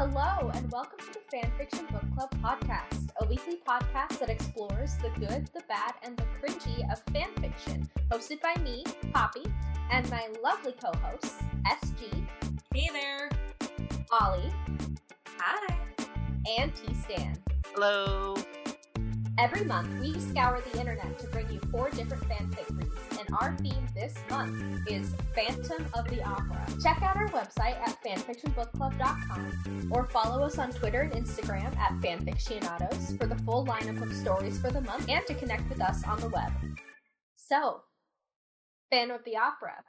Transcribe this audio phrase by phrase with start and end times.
[0.00, 5.10] Hello, and welcome to the Fanfiction Book Club podcast, a weekly podcast that explores the
[5.20, 8.82] good, the bad, and the cringy of fanfiction, hosted by me,
[9.12, 9.44] Poppy,
[9.90, 12.26] and my lovely co hosts, SG,
[12.72, 13.28] Hey there.
[14.10, 14.50] Ollie,
[15.38, 15.76] Hi.
[16.58, 17.36] and T Stan.
[17.74, 18.36] Hello.
[19.40, 23.56] Every month, we scour the internet to bring you four different fanfic reads, and our
[23.56, 26.62] theme this month is Phantom of the Opera.
[26.82, 33.16] Check out our website at fanfictionbookclub.com or follow us on Twitter and Instagram at fanfictionados
[33.18, 36.20] for the full lineup of stories for the month and to connect with us on
[36.20, 36.52] the web.
[37.36, 37.80] So,
[38.90, 39.84] Phantom of the Opera.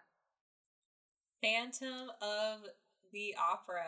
[1.43, 2.59] Phantom of
[3.11, 3.83] the Opera.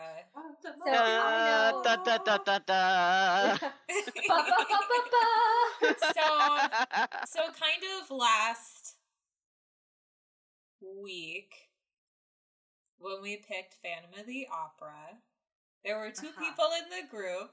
[0.62, 3.56] So, Da, da, da, da, da,
[5.98, 6.26] so,
[7.26, 8.94] so kind of last
[11.02, 11.54] week
[12.98, 15.18] when we picked Phantom of the Opera,
[15.84, 16.40] there were 2 Uh-huh.
[16.40, 17.50] people in the group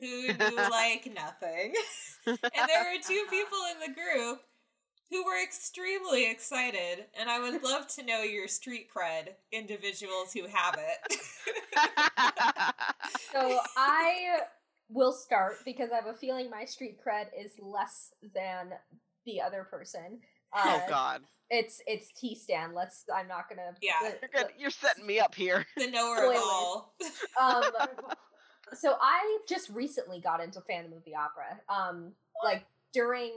[0.00, 1.74] who knew like nothing.
[2.26, 2.38] and
[2.68, 4.40] there were two people in the group
[5.12, 10.46] who were extremely excited, and I would love to know your street cred individuals who
[10.52, 11.16] have it.
[13.32, 14.40] So I
[14.88, 18.70] will start because I have a feeling my street cred is less than
[19.24, 20.20] the other person.
[20.52, 22.74] Uh, oh God, It's it's T Stan.
[22.74, 23.04] Let's.
[23.14, 23.72] I'm not gonna.
[23.80, 23.92] Yeah.
[24.02, 24.52] let- you're good.
[24.58, 25.66] You're setting me up here.
[25.78, 26.94] the knower of all.
[27.40, 27.64] um,
[28.74, 31.58] so I just recently got into Phantom of the Opera.
[31.70, 32.12] Um,
[32.44, 33.32] like during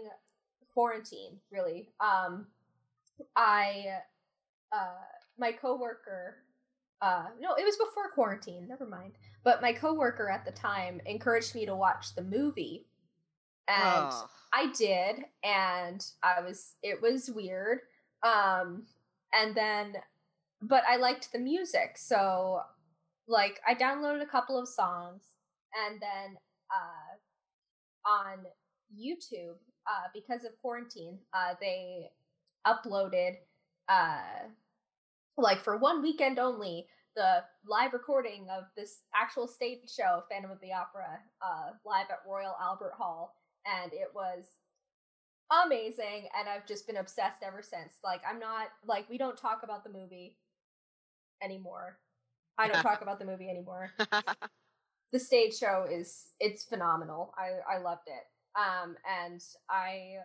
[0.76, 1.90] quarantine, really.
[2.00, 2.46] Um,
[3.36, 3.86] I,
[4.72, 5.02] uh,
[5.40, 6.36] my coworker.
[7.02, 8.68] Uh, no, it was before quarantine.
[8.68, 9.14] Never mind.
[9.44, 12.86] But my coworker at the time encouraged me to watch the movie,
[13.68, 14.30] and Oh.
[14.54, 17.80] I did, and I was it was weird.
[18.24, 18.86] Um
[19.34, 19.96] and then
[20.62, 22.62] but I liked the music, so
[23.28, 25.24] like I downloaded a couple of songs
[25.88, 26.38] and then
[26.72, 28.46] uh on
[28.98, 29.58] YouTube,
[29.88, 32.10] uh because of quarantine, uh they
[32.66, 33.36] uploaded
[33.90, 34.48] uh
[35.38, 40.60] like for one weekend only the live recording of this actual stage show Phantom of
[40.62, 43.36] the Opera uh live at Royal Albert Hall
[43.66, 44.46] and it was
[45.64, 47.94] amazing and i've just been obsessed ever since.
[48.04, 50.38] Like i'm not like we don't talk about the movie
[51.44, 52.00] anymore.
[52.58, 53.92] I don't talk about the movie anymore.
[55.12, 57.34] The stage show is it's phenomenal.
[57.38, 58.24] I i loved it
[58.56, 60.16] um and i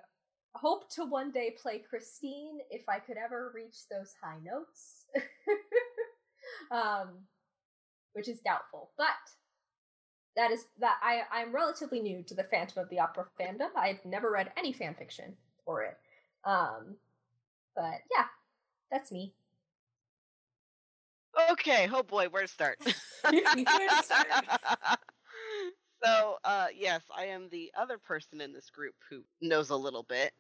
[0.54, 5.06] hope to one day play christine if i could ever reach those high notes
[6.70, 7.18] um
[8.12, 9.06] which is doubtful but
[10.36, 13.68] that is that I I'm relatively new to the Phantom of the Opera fandom.
[13.76, 15.96] I've never read any fan fiction for it.
[16.44, 16.96] Um
[17.74, 18.26] but yeah,
[18.90, 19.34] that's me.
[21.50, 21.88] okay.
[21.92, 22.78] Oh boy, where to start?
[23.30, 24.26] Where to start?
[26.90, 30.32] yes, I am the other person in this group who knows a little bit.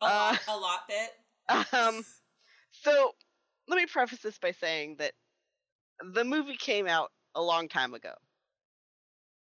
[0.00, 1.10] A Uh, lot, a lot bit.
[1.72, 2.04] Um,
[2.72, 3.14] so
[3.68, 5.14] let me preface this by saying that
[6.00, 8.14] the movie came out a long time ago,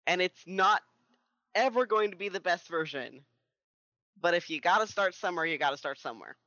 [0.07, 0.83] and it's not
[1.55, 3.25] ever going to be the best version.
[4.17, 6.39] But if you got to start somewhere, you got to start somewhere.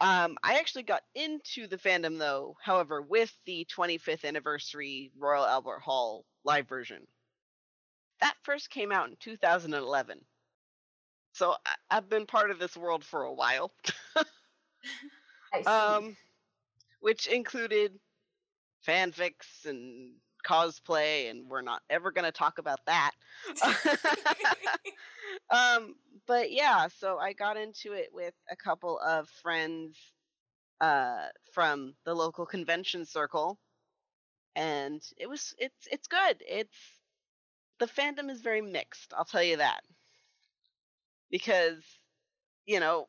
[0.00, 5.80] Um, I actually got into the fandom though, however, with the 25th anniversary Royal Albert
[5.80, 7.06] Hall live version.
[8.20, 10.20] That first came out in 2011.
[11.32, 13.72] So I- I've been part of this world for a while.
[15.52, 15.66] I see.
[15.70, 16.16] um,
[17.00, 17.98] which included
[18.86, 20.12] fanfics and
[20.46, 23.12] cosplay, and we're not ever going to talk about that.
[25.50, 25.94] um,
[26.26, 29.98] but yeah, so I got into it with a couple of friends
[30.80, 33.58] uh, from the local convention circle,
[34.56, 36.42] and it was it's it's good.
[36.46, 36.76] It's
[37.78, 39.12] the fandom is very mixed.
[39.16, 39.80] I'll tell you that
[41.30, 41.82] because
[42.66, 43.08] you know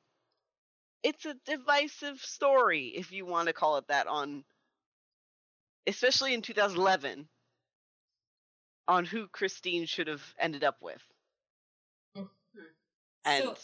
[1.04, 4.44] it's a divisive story if you want to call it that on
[5.88, 7.28] especially in 2011
[8.88, 11.01] on who Christine should have ended up with.
[12.18, 12.62] Mm-hmm.
[13.25, 13.56] And So-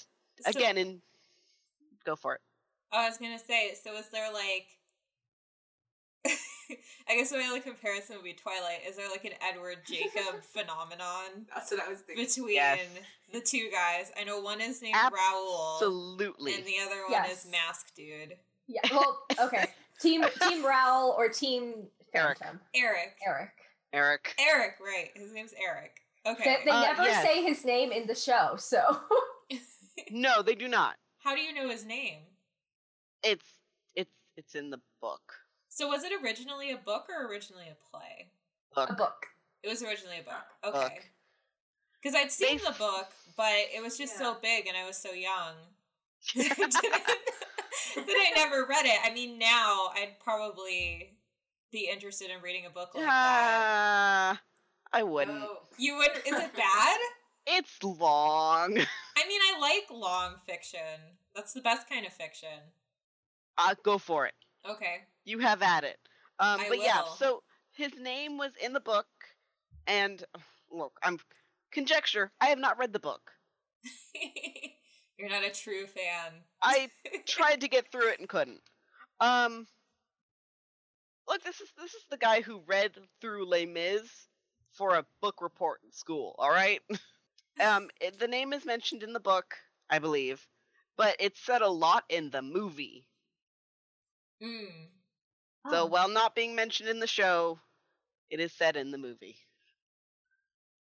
[0.41, 1.01] so- again in
[2.05, 2.41] go for it.
[2.91, 4.67] I was gonna say, so is there like
[7.09, 8.79] I guess my only comparison would be Twilight.
[8.87, 12.25] Is there like an Edward Jacob phenomenon That's what I was thinking.
[12.25, 12.79] between Yes.
[13.33, 14.11] the two guys?
[14.19, 16.55] I know one is named Raoul Absolutely.
[16.55, 17.45] and the other one Yes.
[17.45, 18.35] is Mask Dude.
[18.67, 19.67] yeah, well, okay.
[19.99, 22.39] Team Team Raoul or Team Eric.
[22.39, 22.59] Phantom?
[22.75, 23.15] Eric.
[23.25, 23.49] Eric.
[23.93, 24.35] Eric.
[24.39, 25.09] Eric, right.
[25.15, 25.97] His name's Eric.
[26.25, 26.57] They, Okay.
[26.65, 27.23] they Uh, never yes.
[27.25, 28.99] say his name in the show, so
[30.11, 30.95] No, they do not.
[31.19, 32.19] How do you know his name?
[33.23, 33.45] It's
[33.95, 35.21] it's it's in the book.
[35.73, 38.27] So was it originally a book or originally a play?
[38.75, 38.97] A Book.
[38.97, 39.25] book.
[39.63, 40.43] It was originally a book.
[40.61, 40.75] Book.
[40.75, 40.99] Okay.
[42.01, 43.07] Because I'd seen They- the book,
[43.37, 45.53] but it was just so big and I was so young
[46.35, 48.99] that I, didn't- that I never read it.
[49.03, 51.13] I mean, now I'd probably
[51.71, 53.09] be interested in reading a book like that.
[53.09, 54.41] Ah,
[54.91, 55.39] I wouldn't.
[55.39, 55.59] No.
[55.77, 56.11] You would?
[56.25, 56.99] Is it bad?
[57.47, 58.77] It's long.
[58.77, 60.79] I mean, I like long fiction.
[61.35, 62.49] That's the best kind of fiction.
[63.57, 64.35] Uh, go for it.
[64.69, 64.97] Okay.
[65.25, 65.97] You have at it.
[66.39, 69.07] Um, I but yeah, so his name was in the book,
[69.87, 70.23] and
[70.71, 71.19] look, I'm
[71.71, 72.31] conjecture.
[72.41, 73.31] I have not read the book.
[75.17, 76.33] You're not a true fan.
[76.63, 76.89] I
[77.27, 78.61] tried to get through it and couldn't.
[79.19, 79.67] Um,
[81.27, 84.27] look, this is this is the guy who read through Les Mis
[84.73, 86.35] for a book report in school.
[86.39, 86.81] All right.
[87.61, 89.55] um, it, the name is mentioned in the book,
[89.89, 90.47] I believe,
[90.97, 93.05] but it's said a lot in the movie.
[94.41, 94.87] Mm.
[95.69, 95.85] So Oh.
[95.85, 97.59] while not being mentioned in the show,
[98.29, 99.37] it is said in the movie.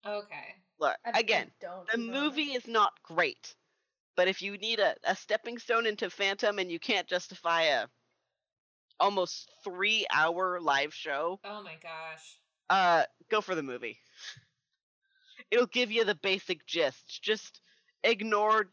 [0.07, 0.55] Okay.
[0.79, 3.55] Look, I- I again, don't the even- movie is not great,
[4.17, 7.89] but if you need a, a stepping stone into Phantom and you can't justify a
[8.99, 12.39] almost three hour live show, Oh my gosh.
[12.71, 14.01] uh, go for the movie.
[15.51, 17.21] It'll give you the basic gist.
[17.23, 17.61] Just
[18.05, 18.73] ignore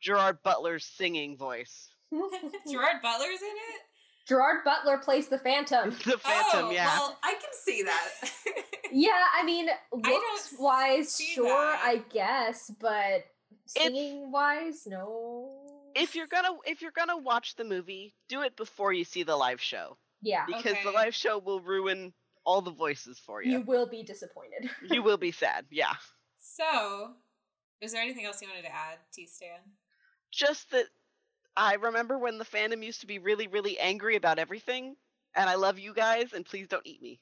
[0.00, 1.90] Gerard Butler's singing voice.
[2.12, 3.82] Gerard Butler's in it?
[4.28, 5.90] Gerard Butler plays the Phantom.
[6.04, 6.86] the Phantom, oh, yeah.
[6.98, 8.30] Well, I can see that.
[8.90, 11.80] Yeah, I mean, don't looks wise, sure, that.
[11.84, 13.26] I guess, but
[13.66, 15.50] singing wise, no.
[15.94, 19.36] if you're gonna if you're gonna watch the movie, do it before you see the
[19.36, 22.14] live show yeah, because the live show will ruin
[22.46, 23.60] all the voices for you you.
[23.60, 24.70] will be disappointed.
[24.90, 25.66] you will be sad.
[25.70, 25.92] Yeah.
[26.38, 27.10] so,
[27.82, 29.60] is there anything else you wanted to add, T Stan?
[30.30, 30.86] just that
[31.58, 34.94] I remember when the fandom used to be really, really angry about everything,
[35.34, 37.20] and I love you guys, and please don't eat me.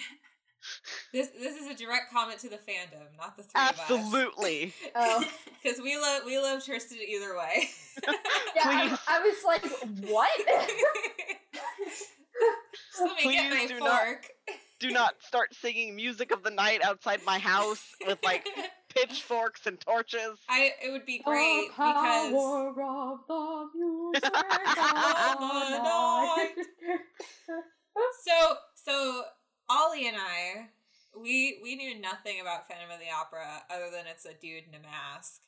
[1.12, 4.72] This this is a direct comment to the fandom, not the three Absolutely.
[4.94, 5.22] of us.
[5.24, 5.24] Oh.
[5.60, 7.68] Because we love we love Tristan either way.
[8.54, 8.98] Yeah, I, Please.
[9.08, 9.64] I was like,
[10.08, 10.30] what?
[13.00, 14.16] Let me get Please my do not-
[14.78, 18.46] Do not start singing music of the night outside my house with like
[18.94, 20.38] pitchforks and torches.
[20.48, 24.32] I it would be great the power because of the music of
[26.92, 26.98] the
[28.24, 29.22] so so
[29.68, 30.68] Ollie and I
[31.20, 34.74] we we knew nothing about Phantom of the Opera other than it's a dude in
[34.74, 35.40] a mask.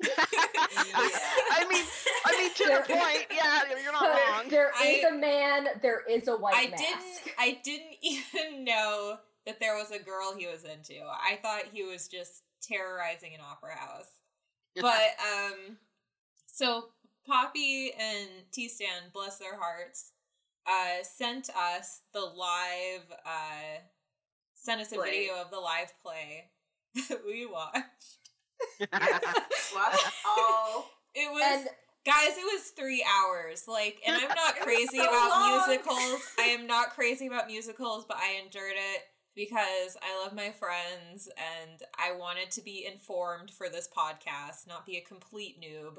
[0.00, 1.84] I mean,
[2.24, 3.26] I mean to There- the point.
[3.34, 4.48] Yeah, you're not wrong.
[4.48, 6.84] there is I- a man, there is a white I mask.
[6.84, 9.18] didn't I didn't even know
[9.48, 11.00] that there was a girl he was into.
[11.08, 14.06] I thought he was just terrorizing an opera house.
[14.76, 15.78] But um
[16.46, 16.84] so
[17.26, 20.12] Poppy and T Stan, bless their hearts,
[20.66, 23.80] uh sent us the live uh
[24.54, 25.10] sent us a Play.
[25.10, 26.50] video of the live play
[27.08, 27.80] that we watched.
[28.92, 30.90] Watch all.
[31.14, 31.68] It was And
[32.06, 33.64] Guys, it was three hours.
[33.68, 35.68] Like, and I'm not crazy so about long.
[35.68, 36.22] musicals.
[36.38, 39.02] I am not crazy about musicals, but I endured it
[39.38, 44.84] because I love my friends and I wanted to be informed for this podcast, not
[44.84, 45.98] be a complete noob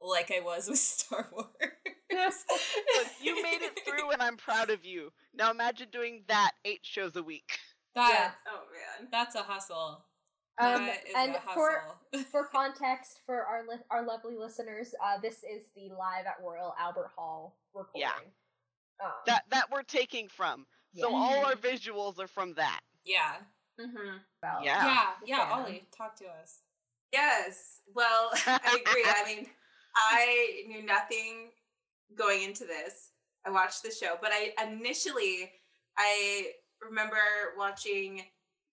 [0.00, 1.48] like I was with Star Wars.
[2.12, 5.12] Look, you made it through, and I'm proud of you.
[5.34, 7.58] Now imagine doing that eight shows a week.
[7.96, 8.60] That Oh
[9.00, 9.08] man.
[9.10, 10.04] that's a hustle.
[10.62, 11.82] um, and for
[12.30, 16.72] for context for our li- our lovely listeners, uh, this is the live at Royal
[16.78, 18.02] Albert Hall recording.
[18.02, 19.04] Yeah.
[19.04, 20.66] Um, That that we're taking from.
[20.96, 21.16] So Yeah.
[21.16, 22.80] all our visuals are from that.
[23.04, 23.36] yeah.
[23.78, 24.16] Mm-hmm.
[24.42, 24.86] about- Yeah.
[24.86, 25.52] Yeah, yeah, Yeah.
[25.54, 26.60] Ollie, talk to us.
[27.12, 27.80] Yes.
[27.94, 29.04] Well, I agree.
[29.06, 29.46] I mean,
[29.94, 31.50] I knew nothing
[32.14, 33.10] going into this.
[33.44, 35.52] I watched the show, but I initially
[35.98, 37.18] I remember
[37.56, 38.22] watching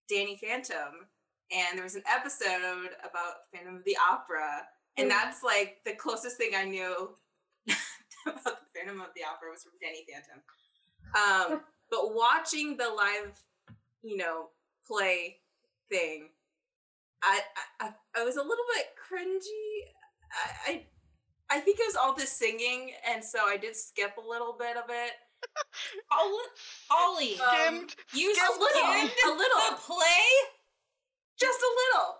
[0.08, 1.06] Danny Phantom,
[1.52, 4.66] and there was an episode about Phantom of the Opera,
[4.96, 7.16] and that's like the closest thing I knew
[8.26, 10.42] about the Phantom of the Opera was from Danny Phantom.
[11.14, 11.60] Um,
[11.94, 13.40] but watching the live,
[14.02, 14.48] you know,
[14.86, 15.36] play
[15.90, 16.28] thing,
[17.22, 17.40] I,
[17.80, 19.92] I I- was a little bit cringy.
[20.32, 20.86] I, I
[21.50, 24.76] I think it was all the singing, and so I did skip a little bit
[24.76, 25.12] of it.
[26.10, 26.50] Ollie,
[26.90, 27.94] Ollie, Um, Skimmed.
[28.14, 30.26] you a little, a little, the play?
[31.38, 32.16] just a little.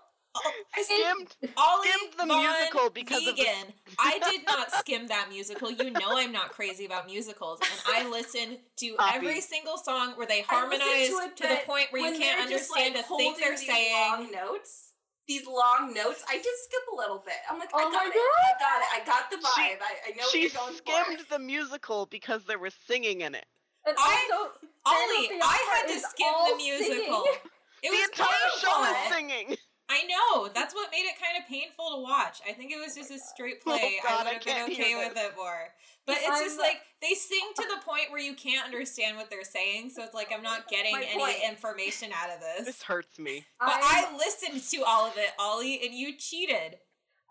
[0.75, 1.29] I skimmed.
[1.31, 1.53] skimmed.
[1.57, 3.73] Ollie skimmed the von musical because of vegan.
[3.99, 5.71] I did not skim that musical.
[5.71, 9.15] You know I'm not crazy about musicals, and I listen to Poppy.
[9.15, 12.41] every single song where they I harmonize to it, to, the point where you can't
[12.41, 13.93] understand like, a thing they're saying.
[13.93, 14.91] Long notes.
[15.27, 16.23] These long notes.
[16.29, 17.33] I did skip a little bit.
[17.49, 18.13] I'm like, oh I Oh got my it.
[18.13, 18.87] I got it.
[18.93, 19.55] I got the vibe.
[19.55, 21.29] She- I, I know what She skimmed for.
[21.33, 23.45] the musical because there was singing in it.
[23.87, 24.51] And I- also,
[24.85, 27.23] Ollie, I had to skim the musical.
[27.23, 27.39] singing.
[27.81, 29.57] It the was entire show is singing.
[29.87, 30.49] I know.
[30.53, 32.41] That's what made it kind of painful to watch.
[32.47, 33.99] I think it was just a straight oh play.
[34.03, 35.69] Oh, God, I would have been can't okay with it more.
[36.07, 39.29] But it's I'm- just like they sing to the point where you can't understand what
[39.29, 41.37] they're saying, so it's like I'm not getting My any point.
[41.47, 42.65] information out of this.
[42.65, 43.45] This hurts me.
[43.59, 46.79] But I'm- I listened to all of it, Ollie, and you cheated.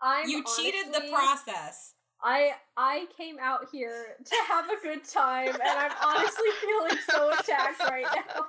[0.01, 1.94] I'm you cheated the process.
[2.27, 7.31] I I came out here to have a good time, and I'm honestly feeling so
[7.31, 8.45] attacked right now.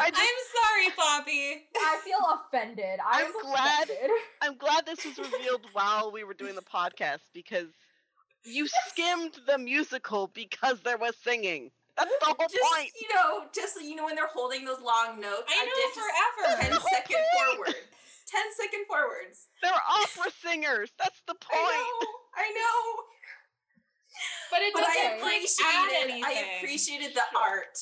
[0.00, 1.66] I just, I'm sorry, Poppy.
[1.76, 3.00] I feel offended.
[3.04, 4.10] I I'm glad- offended.
[4.42, 7.68] I'm glad this was revealed while we were doing the podcast because
[8.44, 11.70] you skimmed the musical because there was singing.
[11.96, 12.90] That's the whole Just point.
[13.00, 15.42] you know, just you know when they're holding those long notes.
[15.48, 16.62] I know did forever.
[16.62, 17.74] 10 That's the second forward.
[18.30, 19.48] 10 second forwards.
[19.62, 20.90] They're opera singers.
[20.98, 21.56] That's the point.
[21.56, 22.04] I point.
[22.04, 22.08] know.
[22.36, 23.02] I know.
[24.50, 26.24] But it doesn't I like add appreciated anything.
[26.24, 27.78] I appreciated the art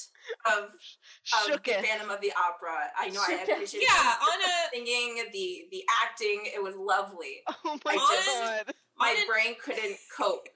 [0.53, 1.83] of, of the.
[1.83, 2.91] Phantom of the Opera.
[2.99, 3.53] I know I Shook it.
[3.53, 6.43] appreciated Yeah, on a singing, the the acting.
[6.55, 7.41] It was lovely.
[7.65, 8.75] Oh my I just- god.
[8.99, 10.49] My an, brain couldn't cope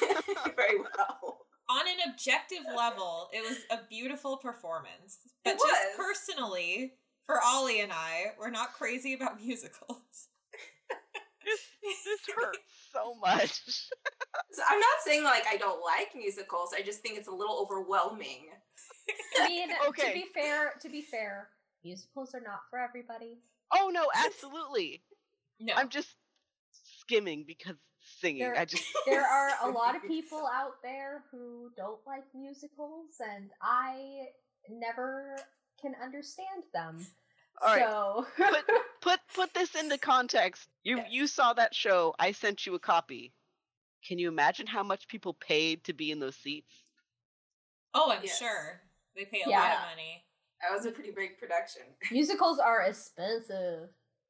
[0.56, 1.38] very well.
[1.70, 5.18] on an objective level, it was a beautiful performance.
[5.44, 6.92] But It just personally,
[7.28, 10.28] for Ollie and I, we're not crazy about musicals.
[11.44, 12.58] This hurts
[12.92, 13.60] so much.
[14.52, 16.70] So I'm not saying like I don't like musicals.
[16.76, 18.48] I just think it's a little overwhelming.
[19.40, 21.48] I mean, to be fair, to be fair,
[21.84, 23.38] musicals are not for everybody.
[23.72, 25.02] Oh no, absolutely.
[25.60, 25.74] No.
[25.76, 26.08] I'm just
[27.00, 27.76] skimming because
[28.20, 28.40] singing.
[28.40, 33.20] There- I just There are a lot of people out there who don't like musicals,
[33.20, 34.26] and I
[34.68, 35.36] never
[35.80, 37.06] can understand them.
[37.60, 37.82] All right.
[37.88, 38.64] so put
[39.00, 40.68] put put this into context.
[40.84, 41.08] You Yes.
[41.10, 42.14] you saw that show.
[42.18, 43.32] I sent you a copy.
[44.06, 46.72] Can you imagine how much people paid to be in those seats?
[47.94, 48.38] oh, I'm Yes.
[48.38, 48.80] sure.
[49.16, 50.24] They pay a lot of money.
[50.62, 51.82] That was a pretty big production.
[52.12, 53.88] musicals are expensive.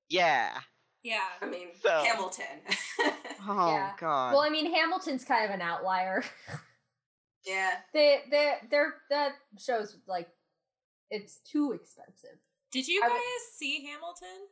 [0.09, 0.59] Yeah.
[1.03, 1.21] Yeah.
[1.43, 2.61] I mean, So- Hamilton.
[3.47, 3.93] Oh Yeah.
[4.01, 4.33] god.
[4.33, 6.25] Well, I mean, Hamilton's kind of an outlier.
[7.47, 7.73] yeah.
[7.95, 10.29] they they they're that show's like
[11.11, 12.39] it's too expensive.
[12.71, 13.21] Did you guys would-
[13.55, 14.49] see Hamilton?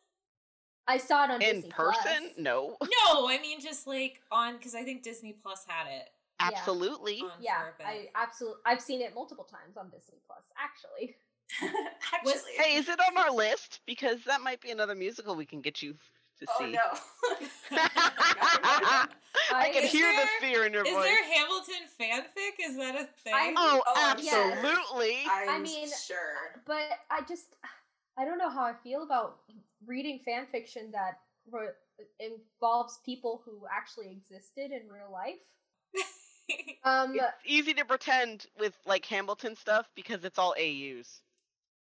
[0.88, 1.50] I saw it on Disney.
[1.50, 2.02] in Disney person?
[2.20, 2.38] Plus.
[2.38, 2.76] No.
[2.82, 6.08] No, I mean just like on because I think Disney Plus had it.
[6.38, 7.20] Absolutely.
[7.22, 7.86] On Yeah, for a bit.
[7.86, 10.42] I absolutely I've seen it multiple times on Disney Plus.
[10.56, 11.16] Actually,
[12.14, 12.52] Actually.
[12.56, 13.80] Hey, is it on our list?
[13.86, 15.94] Because that might be another musical we can get you
[16.40, 16.72] to oh see.
[16.72, 16.80] no.
[19.52, 21.04] I can Is hear the fear in your Is voice.
[21.04, 22.68] Is there Hamilton fanfic?
[22.68, 23.34] Is that a thing?
[23.34, 25.18] I- Oh, Oh, I'm absolutely.
[25.30, 26.60] I'm I mean, sure.
[26.66, 27.56] but I just
[28.18, 29.40] I don't know how I feel about
[29.86, 31.18] reading fan fiction that
[31.50, 31.68] re-
[32.20, 35.34] involves people who actually existed in real life.
[36.84, 41.20] Um, It's easy to pretend with like Hamilton stuff because it's all AUs.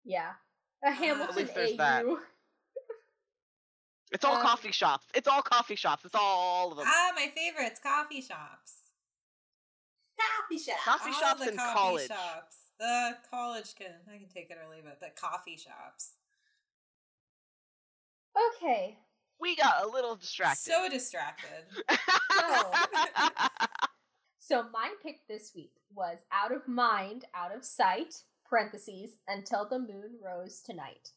[0.02, 0.30] yeah,
[0.82, 2.18] a Hamilton AU.
[4.10, 4.14] That.
[4.14, 5.06] It's all Um, coffee shops.
[5.14, 6.04] It's all coffee shops.
[6.04, 6.86] It's all of them.
[6.88, 8.74] ah, my favorites, coffee shops.
[10.18, 10.78] Coffee shop.
[10.84, 12.08] Coffee All shops the and coffee college.
[12.08, 12.56] shops.
[12.78, 16.12] The college can I can take it or leave it, but coffee shops.
[18.58, 18.98] Okay,
[19.40, 20.60] we got a little distracted.
[20.72, 21.64] So distracted.
[24.38, 29.78] so my pick this week was "Out of Mind, Out of Sight" (parentheses) until the
[29.78, 31.12] moon rose tonight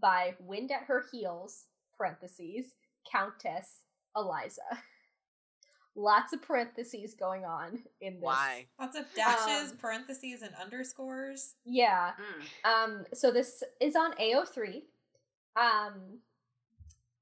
[0.00, 1.64] by Wind at Her Heels
[2.00, 2.74] (parentheses)
[3.10, 3.82] Countess
[4.16, 4.62] Eliza.
[5.96, 8.22] Lots of parentheses going on in this.
[8.22, 8.66] Why?
[8.80, 11.56] Lots of dashes, Um, parentheses, and underscores.
[11.64, 12.12] Yeah.
[12.64, 12.70] Mm.
[12.70, 14.82] Um, so this is on AO3.
[15.56, 16.20] Um,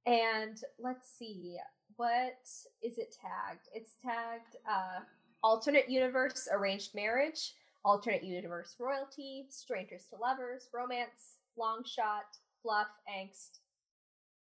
[0.06, 1.56] and let's see,
[1.96, 2.38] what
[2.82, 3.68] is it tagged?
[3.74, 5.00] It's tagged uh,
[5.42, 7.54] alternate universe arranged marriage,
[7.84, 13.60] alternate universe royalty, strangers to lovers, romance, long shot, fluff, angst.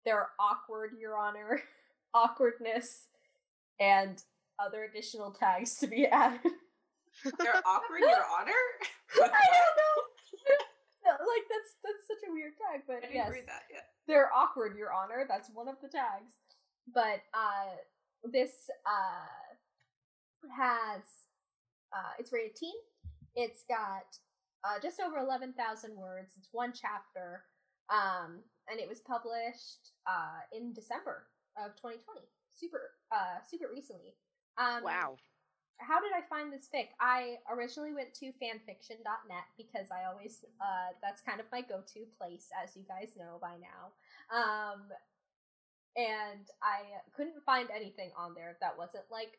[0.04, 1.60] They're awkward, Your Honor,
[2.14, 3.08] awkwardness,
[3.80, 4.22] and
[4.58, 6.40] other additional tags to be added.
[7.38, 8.52] They're awkward, Your Honor.
[9.14, 10.02] I don't know.
[11.06, 13.88] No, like that's that's such a weird tag, I but didn't yes, read that yet.
[14.08, 15.26] they're awkward, Your Honor.
[15.28, 16.32] That's one of the tags.
[16.94, 17.76] But uh,
[18.24, 18.52] this
[18.86, 21.02] uh has
[21.94, 22.72] uh, it's rated teen.
[23.36, 24.06] It's got
[24.64, 26.32] uh, just over eleven thousand words.
[26.38, 27.44] It's one chapter,
[27.92, 28.40] um,
[28.70, 32.20] and it was published uh in December of 2020.
[32.50, 34.14] Super, uh, super recently.
[34.58, 35.16] Um, wow.
[35.78, 36.88] how did I find this fic?
[37.00, 42.48] I originally went to fanfiction.net because I always uh that's kind of my go-to place
[42.62, 43.90] as you guys know by now.
[44.30, 44.82] Um
[45.96, 46.82] and I
[47.16, 49.38] couldn't find anything on there that wasn't like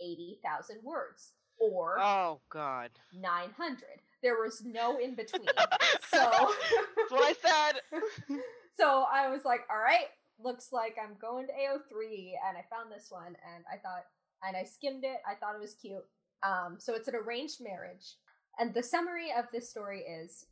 [0.00, 2.90] 80,000 words or Oh god.
[3.14, 3.78] 900.
[4.26, 5.46] There was no in between.
[6.12, 7.80] So That's what I said.
[8.76, 10.08] so I was like, all right,
[10.42, 14.06] looks like I'm going to AO3 and I found this one and I thought
[14.42, 15.18] and I skimmed it.
[15.30, 16.04] I thought it was cute.
[16.42, 18.16] Um so it's an arranged marriage.
[18.58, 20.46] And the summary of this story is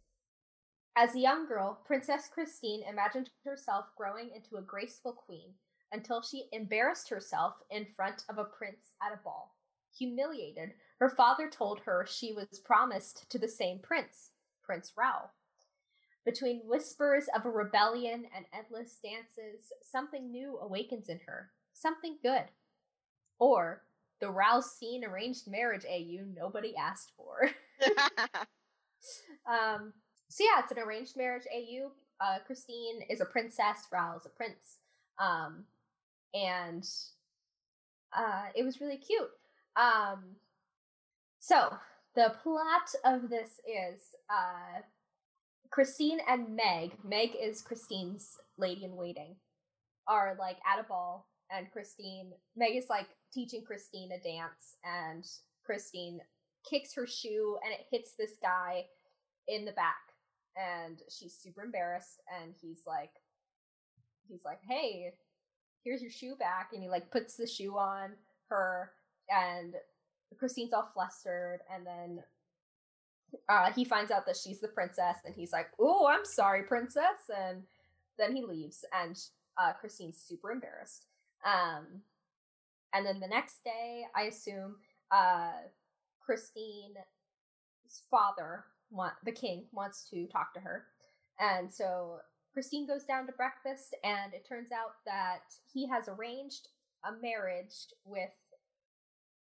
[0.97, 5.51] as a young girl, Princess Christine imagined herself growing into a graceful queen
[5.91, 9.54] until she embarrassed herself in front of a prince at a ball.
[9.99, 14.31] Humiliated, her father told her she was promised to the same prince,
[14.63, 15.31] Prince Raoul.
[16.25, 21.51] Between whispers of a rebellion and endless dances, something new awakens in her.
[21.75, 22.45] Something good.
[23.39, 23.83] Or
[24.21, 27.51] the Rouse scene arranged marriage AU nobody asked for.
[29.47, 29.93] um,
[30.29, 31.91] so yeah, it's an arranged marriage AU.
[32.21, 34.79] Uh, Christine is a princess, Raoul is a prince.
[35.19, 35.65] Um,
[36.33, 36.89] and
[38.17, 39.31] uh, it was really cute.
[39.77, 40.37] Um,
[41.41, 41.75] so
[42.15, 44.01] the plot of this is
[44.31, 44.81] uh,
[45.71, 49.37] Christine and Meg, Meg is Christine's lady in waiting,
[50.07, 55.27] are like at a ball, and Christine, Meg is like teaching Christine a dance, and
[55.65, 56.21] Christine
[56.69, 58.85] kicks her shoe and it hits this guy
[59.49, 60.15] in the back,
[60.57, 63.11] and she's super embarrassed, and he's like,
[64.29, 65.13] he's like, hey,
[65.83, 68.11] here's your shoe back, and he like puts the shoe on
[68.49, 68.93] her,
[69.31, 69.75] and
[70.39, 72.23] Christine's all flustered, and then
[73.49, 77.31] uh, he finds out that she's the princess, and he's like, "Oh, I'm sorry, princess,"
[77.35, 77.63] and
[78.19, 79.19] then he leaves, and
[79.59, 81.07] uh, Christine's super embarrassed.
[81.45, 82.03] Um,
[82.93, 84.77] and then the next day, I assume
[85.11, 85.53] uh,
[86.25, 86.97] Christine's
[88.11, 90.87] father, want, the king, wants to talk to her,
[91.39, 92.19] and so
[92.53, 96.69] Christine goes down to breakfast, and it turns out that he has arranged
[97.05, 98.31] a marriage with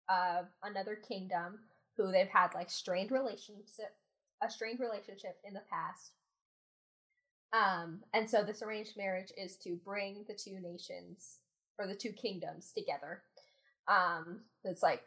[0.10, 1.60] uh, another kingdom
[1.98, 3.96] who they've had like strained relationship,
[4.42, 6.12] a strained relationship in the past.
[7.54, 11.38] Um, and so this arranged marriage is to bring the two nations
[11.78, 13.22] or the two kingdoms together.
[13.88, 15.04] Um, it's like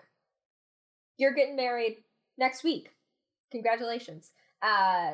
[1.19, 2.05] you're getting married
[2.39, 2.91] next week.
[3.51, 4.31] Congratulations.
[4.63, 5.13] Uh,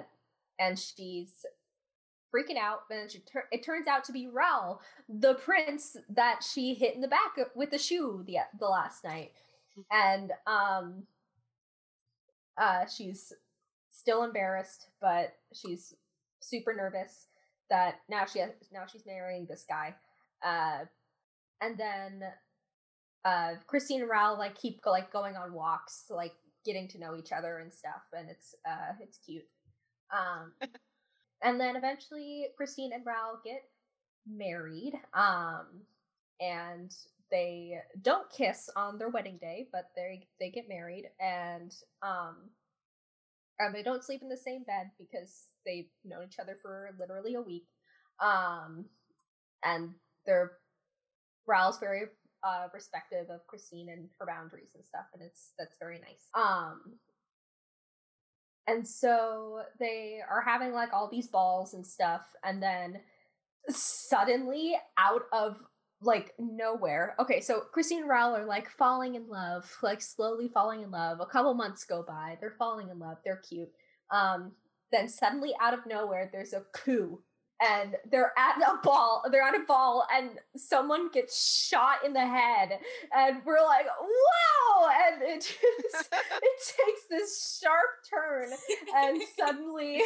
[0.59, 1.47] and she's
[2.35, 2.81] freaking out.
[2.90, 7.09] And tur- it turns out to be Raoul, the prince that she hit in the
[7.09, 9.33] back with the shoe the the last night.
[9.91, 11.03] And um,
[12.59, 13.33] uh, she's
[13.91, 15.95] still embarrassed, but she's
[16.41, 17.27] super nervous
[17.71, 19.95] that now she has, now she's marrying this guy.
[20.45, 20.85] Uh,
[21.61, 22.23] and then
[23.25, 26.33] uh, Christine and Raoul like keep like going on walks, like
[26.65, 29.47] getting to know each other and stuff, and it's uh, it's cute.
[30.13, 30.53] Um,
[31.43, 33.63] and then eventually Christine and Raoul get
[34.27, 34.95] married.
[35.15, 35.67] Um,
[36.41, 36.93] and
[37.33, 42.37] they don't kiss on their wedding day, but they they get married and um
[43.59, 47.35] and they don't sleep in the same bed because they've known each other for literally
[47.35, 47.66] a week.
[48.23, 48.85] Um
[49.64, 49.90] and
[50.27, 50.53] they're
[51.47, 52.05] Raoul's very
[52.45, 56.29] uh respective of Christine and her boundaries and stuff, and it's that's very nice.
[56.35, 56.99] Um
[58.68, 63.01] and so they are having like all these balls and stuff, and then
[63.68, 65.57] suddenly out of
[66.03, 67.15] like nowhere.
[67.19, 71.21] Okay, so Christine and Raoul are like falling in love, like slowly falling in love.
[71.21, 73.71] A couple months go by, they're falling in love, they're cute.
[74.11, 74.53] Um,
[74.91, 77.21] then suddenly out of nowhere, there's a coup.
[77.65, 82.27] And they're at a ball, they're at a ball, and someone gets shot in the
[82.27, 82.71] head.
[83.15, 84.88] And we're like, wow!
[85.07, 88.51] And it just, it takes this sharp turn,
[88.97, 90.03] and suddenly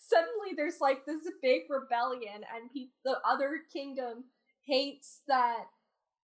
[0.00, 4.24] suddenly there's like this big rebellion and pe- the other kingdom
[4.66, 5.64] hates that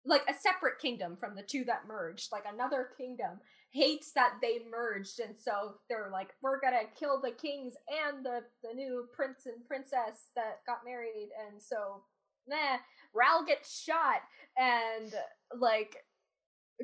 [0.07, 4.61] like a separate kingdom from the two that merged like another kingdom hates that they
[4.71, 7.75] merged and so they're like we're gonna kill the kings
[8.07, 12.03] and the the new prince and princess that got married and so
[12.47, 12.77] nah
[13.15, 14.21] Raoul gets shot
[14.57, 15.13] and
[15.59, 15.97] like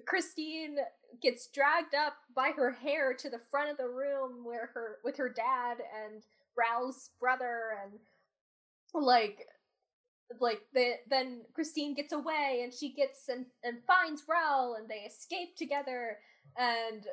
[0.07, 0.76] Christine
[1.20, 5.16] gets dragged up by her hair to the front of the room where her with
[5.16, 6.22] her dad and
[6.57, 8.00] Raoul's brother and
[8.94, 9.46] like
[10.38, 15.07] like the, then Christine gets away and she gets and, and finds Raoul and they
[15.07, 16.19] escape together
[16.57, 17.05] and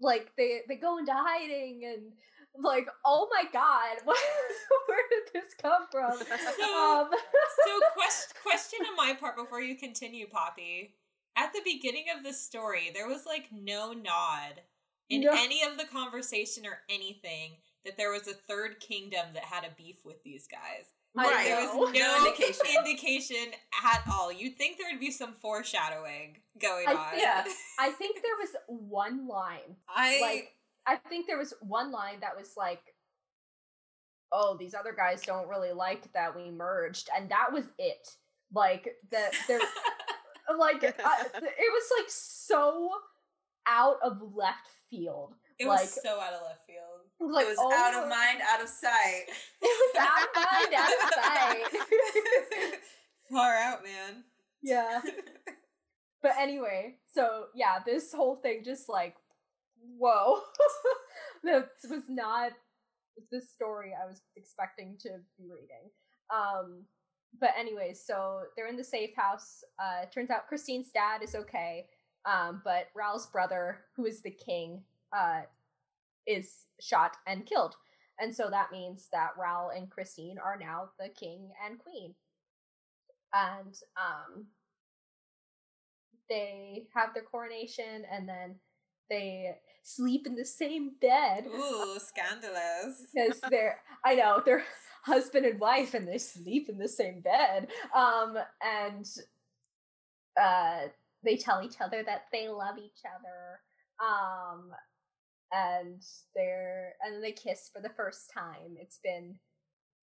[0.00, 2.12] like they they go into hiding and
[2.64, 6.18] like oh my god where did this come from?
[6.58, 7.10] So- um
[7.64, 10.94] so quest- question on my part before you continue poppy.
[11.36, 14.60] At the beginning of the story there was like no nod
[15.08, 15.30] in No.
[15.32, 17.52] any of the conversation or anything
[17.84, 21.44] that there was a third kingdom that had a beef with these guys Right.
[21.44, 22.66] there was no indication.
[22.78, 23.52] indication
[23.84, 27.44] at all you'd think there would be some foreshadowing going I on Yeah.
[27.78, 30.54] I think there was one line I like
[30.86, 32.80] I think there was one line that was like,
[34.30, 38.08] "Oh, these other guys don't really like that we merged," and that was it.
[38.54, 39.60] Like the there,
[40.58, 42.90] like uh, it was like so
[43.66, 45.34] out of left field.
[45.58, 46.91] It like, was so out of left field.
[47.30, 49.24] Like it was oh out of mind, out of sight.
[49.62, 52.78] It was out of mind, out of sight.
[53.30, 54.24] Far out, man.
[54.62, 55.00] yeah.
[56.22, 59.16] But anyway, so yeah, this whole thing just like,
[59.98, 60.40] whoa,
[61.44, 62.52] that was not
[63.30, 65.08] the story I was expecting to
[65.38, 65.90] be reading.
[66.32, 66.84] Um,
[67.40, 69.64] but anyway, so they're in the safe house.
[69.78, 71.86] Uh, turns out Christine's dad is okay,
[72.24, 74.82] um, but Raoul's brother, who is the king,
[75.16, 75.42] uh,
[76.26, 77.74] is shot and killed.
[78.20, 82.14] And so that means that Raoul and Christine are now the king and queen.
[83.32, 84.46] And um,
[86.28, 88.56] they have their coronation and then
[89.10, 93.06] they sleep in the same bed Ooh, scandalous.
[93.12, 94.64] because they're I know they're
[95.04, 97.68] husband and wife and they sleep in the same bed.
[97.94, 99.06] Um and
[100.40, 100.88] uh
[101.24, 103.60] they tell each other that they love each other.
[104.00, 104.70] Um
[105.52, 106.02] and
[106.34, 108.76] they're and then they kiss for the first time.
[108.78, 109.36] It's been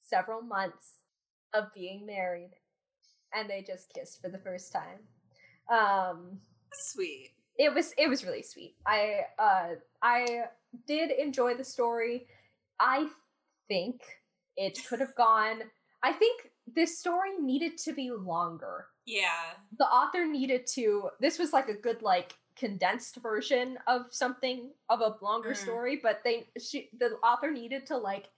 [0.02, 1.02] several months
[1.54, 2.52] of being married
[3.34, 5.00] and they just kissed for the first time.
[5.72, 6.40] Um
[6.74, 7.32] Sweet.
[7.58, 8.76] it was it was really sweet.
[8.86, 10.46] I uh I
[10.88, 12.28] did enjoy the story.
[12.80, 13.08] I
[13.68, 14.02] think
[14.56, 15.62] it could have gone
[16.04, 18.86] I think this story needed to be longer.
[19.06, 19.54] Yeah.
[19.78, 25.00] The author needed to this was like a good like condensed version of something of
[25.02, 25.58] a longer Mm.
[25.58, 28.30] story, but they she the author needed to like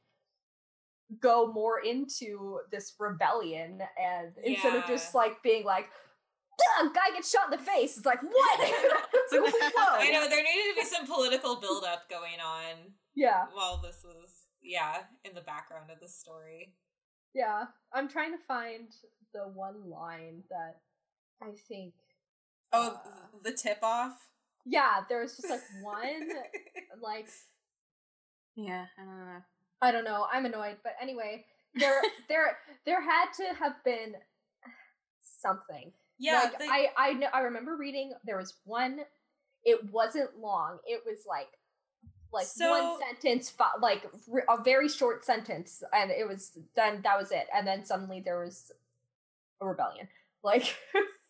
[1.20, 5.90] go more into this rebellion and instead of just like being like
[6.80, 7.98] "Ah, guy gets shot in the face.
[7.98, 8.60] It's like what?
[9.14, 9.98] It's like, whoa.
[10.00, 13.46] I know there needed to be some political buildup going on yeah.
[13.54, 16.74] while this was, yeah, in the background of the story.
[17.34, 18.88] yeah i'm trying to find
[19.34, 20.76] the one line that
[21.42, 21.94] i think
[22.74, 23.00] Oh,
[23.44, 24.28] the tip off.
[24.66, 26.30] yeah there was just like one
[27.02, 27.28] like
[28.56, 29.42] Yeah, I don't know.
[29.82, 34.14] i don't know i'm annoyed but anyway there there there had to have been
[35.42, 39.00] something yeah, like the- I I know I remember reading there was one.
[39.64, 40.78] It wasn't long.
[40.86, 41.48] It was like
[42.32, 44.04] like So- one sentence, like
[44.48, 47.48] a very short sentence, and it was then that was it.
[47.52, 48.72] And then suddenly there was
[49.62, 50.08] a rebellion.
[50.44, 50.76] Like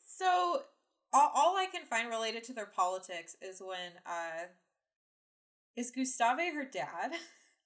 [0.05, 0.63] So
[1.13, 4.47] all, all I can find related to their politics is when uh
[5.75, 7.11] is Gustave her dad?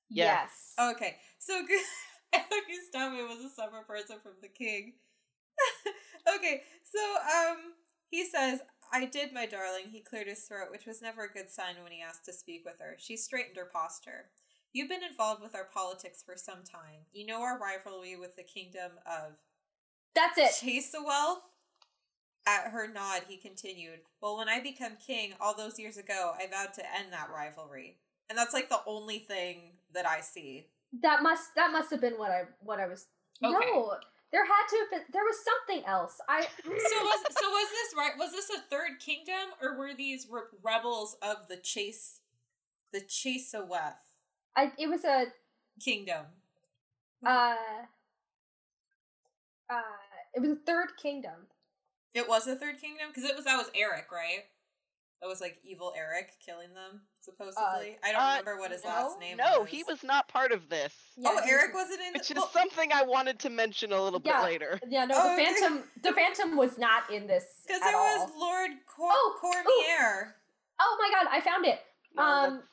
[0.08, 0.46] Yeah.
[0.78, 1.54] yes, Okay, so
[2.34, 4.94] I thought Gustave was a summer person from the king.
[6.36, 7.58] okay, so um,
[8.12, 8.60] he says,
[8.94, 11.92] "I did, my darling." He cleared his throat, which was never a good sign when
[11.92, 12.96] he asked to speak with her.
[13.00, 14.30] She straightened her posture.
[14.74, 17.08] You've been involved with our politics for some time.
[17.12, 19.34] You know our rivalry with the kingdom of
[20.14, 20.54] that's it.
[20.64, 21.38] Chase the Chasewell.
[22.48, 26.48] At her nod, he continued, Well, when I become king all those years ago, I
[26.48, 27.98] vowed to end that rivalry.
[28.30, 30.68] And that's like the only thing that I see.
[31.02, 33.08] That must that must have been what I what I was.
[33.44, 33.52] Okay.
[33.52, 33.96] No,
[34.32, 35.02] there had to have been.
[35.12, 36.20] There was something else.
[36.30, 38.12] I So was so was this right?
[38.18, 42.22] Was this a third kingdom, or were these re- rebels of the chase,
[42.92, 43.94] the chase Chaseweth
[44.56, 45.26] I it was a
[45.82, 46.26] kingdom?
[47.26, 47.56] uh
[49.70, 49.82] uh
[50.34, 51.48] it was a third kingdom.
[52.16, 54.46] It was a third kingdom because it was that was Eric, right?
[55.22, 57.98] That was like evil Eric killing them supposedly.
[58.04, 59.38] I don't Uh, remember what his last name.
[59.38, 59.70] No, was.
[59.70, 60.94] he was not part of this.
[61.18, 62.14] Yeah, oh, Eric wasn't in.
[62.14, 64.40] Which is well, something I wanted to mention a little Yeah.
[64.42, 64.80] bit later.
[64.88, 65.46] Yeah, no, Oh, the okay.
[65.46, 68.40] Phantom the Phantom was not in this Because it was all.
[68.40, 70.36] Lord Cor- Oh, Cormier.
[70.80, 71.80] Oh my god, I found it.
[72.14, 72.64] No, um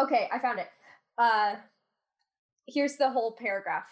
[0.00, 0.68] Okay, I found it.
[1.16, 1.56] Uh
[2.66, 3.86] here's the whole paragraph.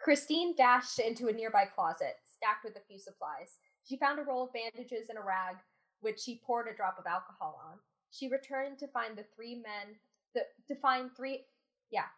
[0.00, 3.60] Christine dashed into a nearby closet, stacked with a few supplies.
[3.84, 5.56] She found a roll of bandages and a rag,
[6.00, 7.78] which she poured a drop of alcohol on.
[8.10, 10.00] She returned to find the three men
[10.34, 11.44] the to find three
[11.90, 12.08] yeah.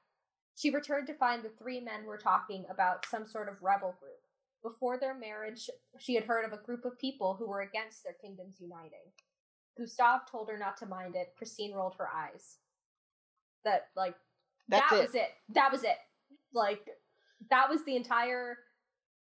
[0.54, 4.20] She returned to find the three men were talking about some sort of rebel group.
[4.62, 8.14] Before their marriage, she had heard of a group of people who were against their
[8.20, 9.10] kingdoms uniting.
[9.76, 11.32] Gustave told her not to mind it.
[11.36, 12.58] Christine rolled her eyes.
[13.64, 14.14] That like
[14.68, 15.06] That's that it.
[15.06, 15.30] was it.
[15.54, 15.96] That was it.
[16.54, 16.86] Like
[17.50, 18.58] that was the entire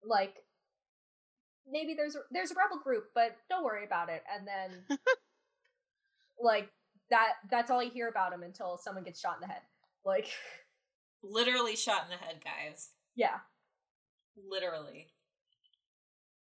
[0.03, 0.35] like
[1.71, 4.23] maybe there's a, there's a rebel group, but don't worry about it.
[4.33, 4.97] And then
[6.41, 6.69] like
[7.09, 9.61] that that's all you hear about him until someone gets shot in the head.
[10.05, 10.27] Like
[11.23, 12.89] Literally shot in the head, guys.
[13.15, 13.39] yeah.
[14.49, 15.07] Literally.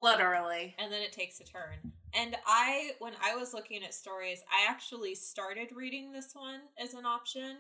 [0.02, 0.76] Literally.
[0.80, 1.94] And then it takes a turn.
[2.14, 6.94] And I, when I was looking at stories, I actually started reading this one as
[6.94, 7.56] an option,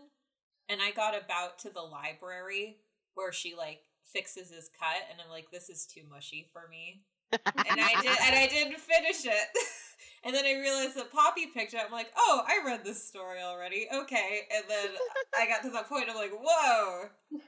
[0.69, 2.77] and I got about to the library
[3.15, 7.03] where she like fixes his cut, and I'm like, this is too mushy for me,
[7.45, 9.47] and I did, and I didn't finish it.
[10.23, 11.77] and then I realized that Poppy picked it.
[11.77, 11.87] up.
[11.87, 13.87] I'm like, oh, I read this story already.
[13.93, 14.89] Okay, and then
[15.37, 16.05] I got to that point.
[16.09, 17.09] I'm like, whoa,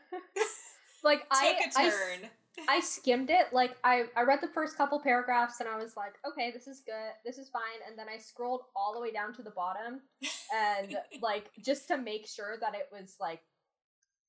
[1.06, 2.30] Like took I, a I, turn.
[2.67, 3.54] I skimmed it.
[3.54, 6.82] Like I, I read the first couple paragraphs and I was like, okay, this is
[6.86, 7.62] good, this is fine.
[7.88, 10.02] And then I scrolled all the way down to the bottom
[10.54, 13.41] and like just to make sure that it was like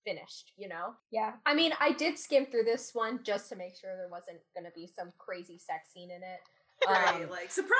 [0.06, 0.94] finished, you know?
[1.10, 1.32] Yeah.
[1.44, 4.70] I mean, I did skim through this one just to make sure there wasn't gonna
[4.74, 6.40] be some crazy sex scene in it.
[6.88, 7.70] right, Um, like surprise.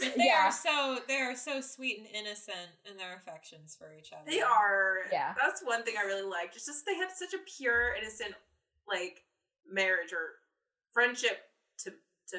[0.00, 0.48] They yeah.
[0.48, 4.28] are so they are so sweet and innocent in their affections for each other.
[4.28, 4.96] They are.
[5.12, 5.32] Yeah.
[5.40, 6.56] That's one thing I really liked.
[6.56, 8.34] It's just they had such a pure, innocent,
[8.88, 9.22] like
[9.70, 10.40] marriage or
[10.92, 11.38] friendship
[11.84, 11.92] to
[12.30, 12.38] to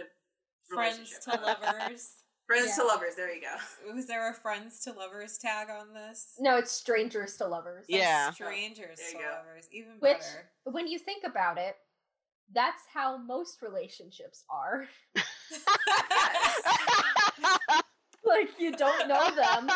[0.68, 1.32] friends to
[1.64, 2.16] lovers.
[2.46, 3.16] Friends to lovers.
[3.16, 3.56] There you go.
[3.96, 6.34] Was there a friends to lovers tag on this?
[6.40, 7.86] no, it's strangers to lovers.
[7.88, 8.00] Yeah.
[8.00, 8.32] Yeah.
[8.32, 9.30] Strangers There you to go.
[9.32, 10.50] lovers, even Which- better.
[10.66, 11.76] When you think about it,
[12.54, 14.86] that's how most relationships are.
[18.26, 19.70] like you don't know them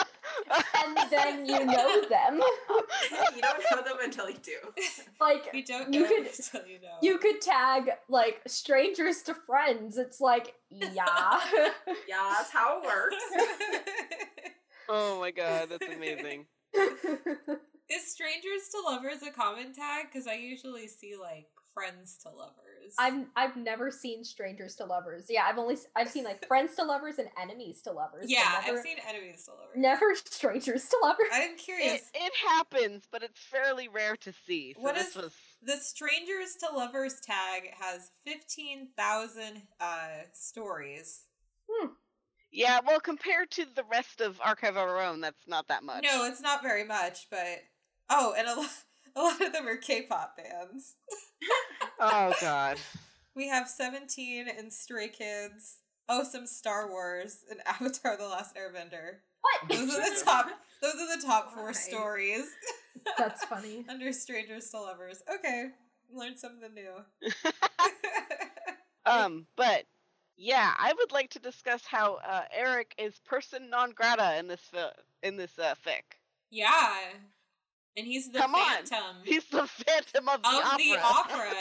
[0.86, 2.40] and then you know them.
[3.36, 4.58] you don't know them until you do.
[5.22, 6.98] Like You don't know You could- until you know.
[7.02, 9.98] you could tag like strangers to friends.
[9.98, 11.40] It's like, yeah.
[12.08, 13.16] Yeah, that's how it works.
[14.90, 16.46] oh my god, that's amazing.
[17.90, 20.08] Is strangers to lovers a common tag?
[20.12, 22.94] Because I usually see like friends to lovers.
[22.98, 25.26] I've I've never seen strangers to lovers.
[25.30, 28.26] Yeah, I've only s- I've seen like friends to lovers and enemies to lovers.
[28.30, 29.76] yeah, never, I've seen enemies to lovers.
[29.76, 31.28] never strangers to lovers.
[31.34, 32.10] I'm curious.
[32.14, 34.74] it happens, but it's fairly rare to see.
[34.74, 41.26] So What this was The strangers to lovers tag has fifteen thousand uh stories.
[42.52, 42.80] yeah.
[42.86, 46.04] Well, compared to the rest of Archive of Our Own, that's not that much.
[46.04, 47.60] No, it's not very much, but
[48.10, 48.70] oh, and a lot,
[49.18, 50.96] a lot of them are K-pop bands.
[52.00, 52.78] Oh god.
[53.36, 55.78] We have Seventeen and Stray Kids.
[56.08, 59.18] Oh, some Star Wars and Avatar: The Last Airbender.
[59.42, 59.70] What?
[59.78, 60.48] Those are the top.
[60.82, 61.72] Those are the top four Why?
[61.72, 62.46] stories
[63.18, 63.84] That's funny.
[63.90, 65.22] under strangers to lovers.
[65.34, 65.70] Okay,
[66.14, 66.94] learned something new.
[69.06, 69.84] um, but
[70.38, 74.62] yeah, I would like to discuss how uh, Eric is person non grata in this
[74.72, 74.92] fi-
[75.24, 76.18] in this uh, fic.
[76.52, 76.98] yeah,
[77.98, 78.84] and he's the Come on.
[79.24, 80.78] He's the Phantom of the of Opera.
[80.78, 81.54] the opera.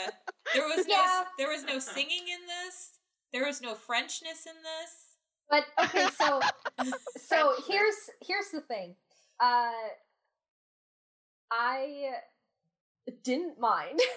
[0.53, 0.95] There was no.
[0.95, 1.23] Yeah.
[1.37, 2.91] There was no singing in this.
[3.33, 4.91] There was no Frenchness in this.
[5.49, 6.39] But okay, so
[7.17, 8.95] so here's here's the thing.
[9.39, 9.71] Uh
[11.51, 12.09] I
[13.23, 13.99] didn't mind.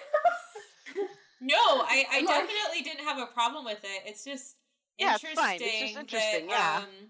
[1.43, 4.03] No, I, I Like- definitely didn't have a problem with it.
[4.05, 4.57] It's just
[4.99, 5.43] Yeah, it's interesting.
[5.43, 5.59] fine.
[5.63, 6.77] It's just that, interesting, yeah.
[6.83, 7.09] Um,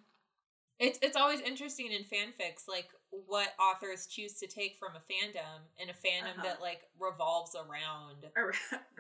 [0.80, 5.60] it's it's always interesting in fanfics, like what authors choose to take from a fandom,
[5.78, 6.42] and a fandom Uh-huh.
[6.44, 8.26] that like revolves around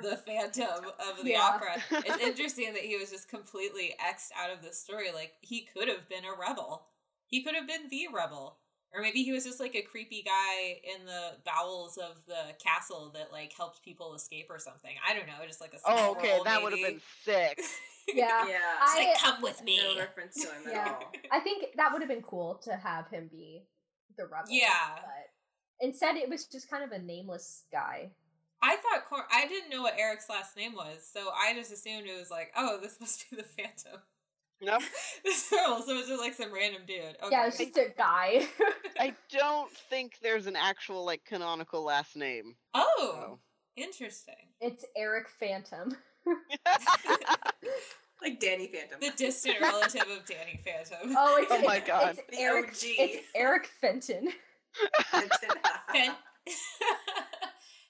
[0.00, 1.40] the Phantom of the Yeah.
[1.40, 1.78] opera.
[2.04, 5.10] It's interesting that he was just completely xed out of the story.
[5.12, 6.86] Like he could have been a rebel.
[7.26, 8.59] He could have been the rebel.
[8.92, 13.12] Or maybe he was just like a creepy guy in the bowels of the castle
[13.14, 14.90] that like helped people escape or something.
[15.08, 17.00] I don't know, just like a oh, small Oh, okay, role, that would have been
[17.24, 17.60] sick.
[18.14, 18.48] yeah.
[18.48, 18.58] yeah.
[18.80, 19.78] I- like, come with me.
[19.82, 20.94] no reference to him at Yeah.
[21.00, 21.12] all.
[21.30, 23.62] I think that would have been cool to have him be
[24.16, 24.48] the rebel.
[24.48, 24.68] Yeah.
[24.96, 28.10] But instead it was just kind of a nameless guy.
[28.62, 32.06] I thought Cor- I didn't know what Eric's last name was, so I just assumed
[32.06, 34.00] it was like, oh, this must be the Phantom.
[34.62, 34.82] Nope.
[35.24, 37.02] this girl, so it's just like some random dude.
[37.22, 37.28] Okay.
[37.30, 38.46] Yeah, it's just a guy.
[38.98, 42.56] I don't think there's an actual like canonical last name.
[42.74, 43.38] oh,
[43.76, 44.34] interesting.
[44.60, 45.96] it's Eric Phantom.
[48.22, 48.98] Like Danny Phantom.
[49.00, 51.14] The distant relative of Danny Phantom.
[51.16, 52.18] Oh, it's, Oh my it's- God.
[52.18, 52.68] It's The Eric.
[52.68, 52.74] OG.
[52.82, 54.28] It's Eric Fenton.
[55.90, 56.14] Fan-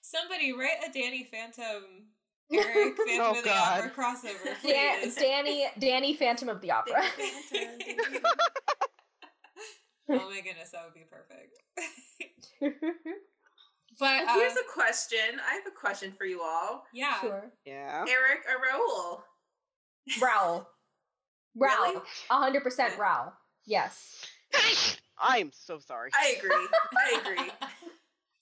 [0.03, 1.83] Somebody write a Danny Phantom,
[2.53, 3.79] Eric Phantom Oh, of the God.
[3.85, 7.03] Opera crossover, Dan- Danny, Danny Phantom of the Opera.
[7.17, 8.21] Danny Phantom, Danny-
[10.23, 11.57] oh my goodness, that would be perfect.
[14.01, 15.19] but uh, Here's a question.
[15.49, 16.85] I have a question for you all.
[16.93, 17.51] yeah, sure.
[17.65, 18.05] yeah.
[18.09, 19.23] Eric or Raoul?
[20.21, 20.67] Raoul.
[21.57, 21.85] Raoul.
[21.93, 22.01] Really?
[22.31, 23.33] A hundred percent Raoul.
[23.67, 24.25] Yes.
[25.19, 26.11] I'm so sorry.
[26.15, 26.67] I agree.
[26.97, 27.51] I agree.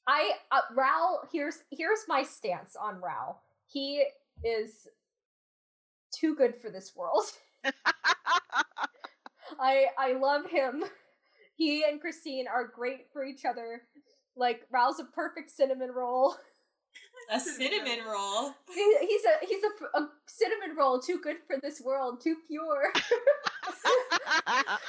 [0.06, 1.20] I uh, Raoul.
[1.32, 3.40] Here's here's my stance on Raoul.
[3.70, 4.04] He
[4.44, 4.88] is
[6.12, 7.24] too good for this world.
[9.60, 10.84] I I love him.
[11.56, 13.82] He and Christine are great for each other.
[14.36, 16.36] Like Raoul's a perfect cinnamon roll.
[17.30, 18.54] a cinnamon roll.
[18.74, 22.92] He- He's a he's a, a cinnamon roll too good for this world, too pure.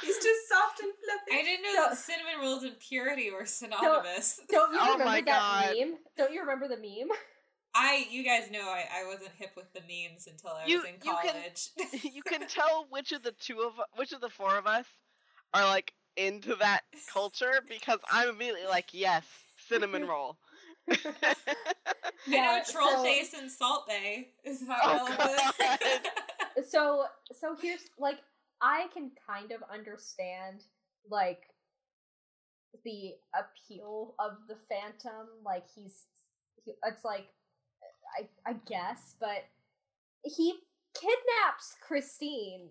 [0.00, 1.40] He's just soft and fluffy.
[1.40, 1.88] I didn't know No.
[1.90, 4.40] that cinnamon rolls and purity were synonymous.
[4.50, 5.74] Don't you Oh remember my that God.
[5.78, 5.98] meme?
[6.16, 7.08] Don't you remember the meme?
[7.74, 10.86] I, you guys know, I, I wasn't hip with the memes until I You- was
[10.86, 11.70] in you can- college.
[12.14, 14.86] you can tell which of the two of which of the four of us
[15.54, 16.80] are like into that
[17.12, 19.24] culture because I'm immediately like, yes,
[19.68, 20.36] cinnamon roll.
[20.90, 20.96] I
[22.26, 26.08] Yeah, know Troll so- Face and Salt Bae is that Oh, relevant?
[26.68, 28.18] so so here's like
[28.60, 30.64] I can kind of understand
[31.08, 31.44] like
[32.84, 35.26] the appeal of the Phantom.
[35.44, 36.04] Like he's
[36.64, 37.26] he, it's like
[38.18, 39.44] I I guess, but
[40.24, 40.54] he
[40.94, 42.68] kidnaps Christine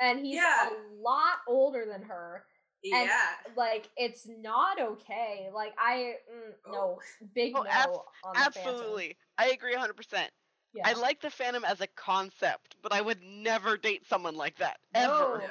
[0.00, 0.70] and he's Yeah.
[0.70, 2.44] a lot older than her.
[2.84, 3.30] And, yeah.
[3.56, 5.48] Like it's not okay.
[5.52, 6.98] Like I mm, no
[7.34, 8.74] big Oh, no abs- on the Phantom.
[8.74, 9.94] Absolutely, I agree 100.
[9.94, 10.30] percent
[10.74, 10.86] Yeah.
[10.88, 14.78] I like the Phantom as a concept, but I would never date someone like that
[14.94, 15.12] ever.
[15.12, 15.36] No.
[15.38, 15.46] No.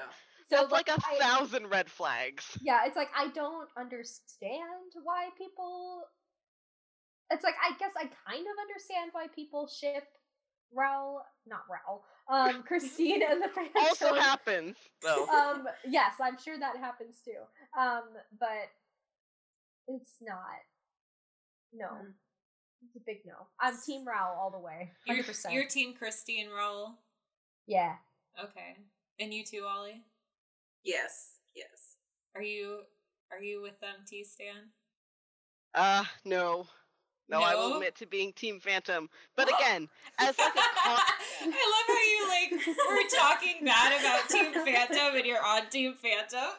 [0.49, 2.45] so That's like a I- thousand red flags.
[2.61, 6.03] Yeah, it's like I don't understand why people.
[7.33, 10.03] It's like I guess I kind of understand why people ship
[10.75, 13.73] Raoul, not Raoul, um, Christine and the Phantom.
[13.77, 15.25] Also happens though.
[15.27, 17.41] um, yes, I'm sure that happens too.
[17.79, 18.03] Um,
[18.39, 18.69] but
[19.87, 20.37] it's not.
[21.73, 22.13] No, Mm.
[22.85, 23.33] it's a big no.
[23.59, 25.53] I'm Team Raoul all the way, Your, hundred percent.
[25.53, 26.91] your team Christine roll.
[27.67, 27.95] Yeah,
[28.43, 28.77] Okay.
[29.19, 30.01] And you too, Ollie?
[30.83, 31.33] Yes.
[31.55, 31.97] Yes.
[32.35, 32.79] Are you
[33.31, 34.69] are you with them, T Stan?
[35.75, 36.67] Uh, no.
[37.29, 39.09] No, I will admit to being Team Phantom.
[39.35, 39.87] But again,
[40.19, 40.99] as like a con-
[41.41, 45.93] I love how you like were talking bad about Team Phantom and you're on Team
[45.95, 46.49] Phantom.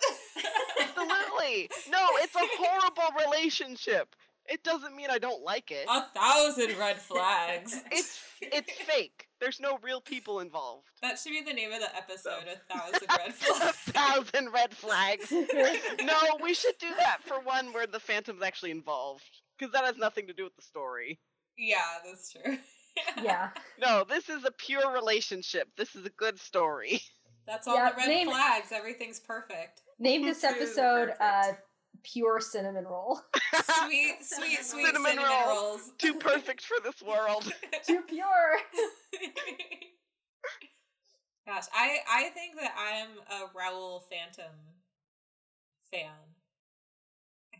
[0.80, 1.70] Absolutely.
[1.90, 4.14] No, it's a horrible relationship.
[4.46, 5.86] It doesn't mean I don't like it.
[5.88, 7.80] A thousand red flags.
[7.90, 9.26] It's it's fake.
[9.40, 10.88] There's no real people involved.
[11.00, 12.44] That should be the name of the episode.
[12.52, 13.76] A thousand red flags.
[13.88, 15.30] a thousand red flags.
[15.32, 19.22] No, we should do that for one where the Phantom's actually involved.
[19.58, 21.20] Because that has nothing to do with the story.
[21.56, 22.58] Yeah, that's true.
[23.22, 23.50] yeah.
[23.80, 25.68] No, this is a pure relationship.
[25.76, 27.00] This is a good story.
[27.46, 28.72] That's all Yeah, the red name- flags.
[28.72, 29.82] Everything's perfect.
[29.98, 31.52] Name this episode uh,
[32.02, 33.20] "Pure Cinnamon Roll."
[33.84, 35.48] Sweet, sweet, sweet Cinnamon cinnamon, roll.
[35.72, 35.92] rolls.
[35.98, 37.44] Too perfect for this world.
[37.86, 38.58] Too pure.
[41.46, 43.08] Gosh, I I think that I'm
[43.42, 44.52] a Raoul Phantom
[45.92, 46.10] fan.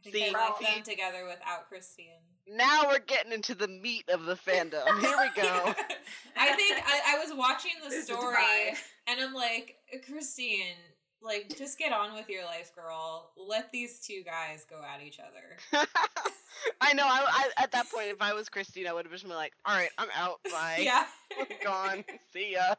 [0.06, 2.20] I think See, I like see- them together without Christine.
[2.46, 4.84] Now we're getting into the meat of the fandom.
[5.00, 5.74] Here we go.
[6.36, 8.74] I think I, I was watching the There's story
[9.06, 10.74] and I'm like, Christine,
[11.22, 13.30] like just get on with your life, girl.
[13.38, 15.86] Let these two guys go at each other.
[16.82, 17.04] I know.
[17.06, 17.24] I,
[17.56, 19.74] I at that point, if I was Christine, I would have just been like, "All
[19.74, 20.40] right, I'm out.
[20.50, 20.80] Bye.
[20.82, 21.04] yeah.
[21.38, 22.04] I'm gone.
[22.32, 22.74] See ya.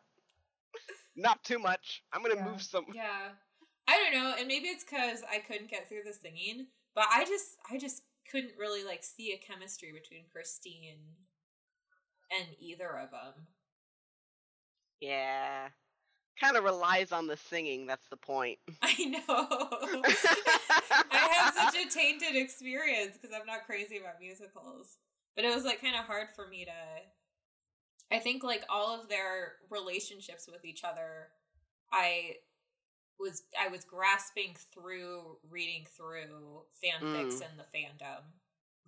[1.16, 2.04] Not too much.
[2.14, 2.46] I'm gonna Yeah.
[2.46, 2.86] move some.
[2.94, 3.30] Yeah.
[3.88, 7.26] I don't know, and maybe it's because I couldn't get through the singing, but I
[7.26, 10.98] just I just couldn't really like see a chemistry between Christine
[12.32, 13.48] and either of them.
[15.00, 15.68] Yeah.
[16.40, 17.86] Kind of relies on the singing.
[17.86, 18.58] That's the point.
[18.82, 19.48] I know.
[21.12, 24.98] I have such a tainted experience because I'm not crazy about musicals.
[25.36, 26.72] But it was like kind of hard for me to
[28.16, 31.30] I think like all of their relationships with each other
[31.92, 32.36] I
[33.20, 37.50] was I was grasping through reading through fanfics Mm.
[37.50, 38.22] and the fandom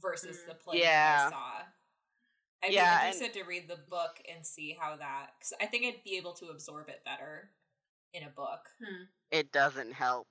[0.02, 0.48] versus Mm.
[0.48, 1.18] the play Yeah.
[1.18, 1.66] that I saw.
[2.64, 5.68] I'd Yeah, be and- interested to read the book and see how that cuz I
[5.68, 7.54] think I'd be able to absorb it better
[8.14, 8.68] in a book.
[9.32, 10.28] it doesn't help.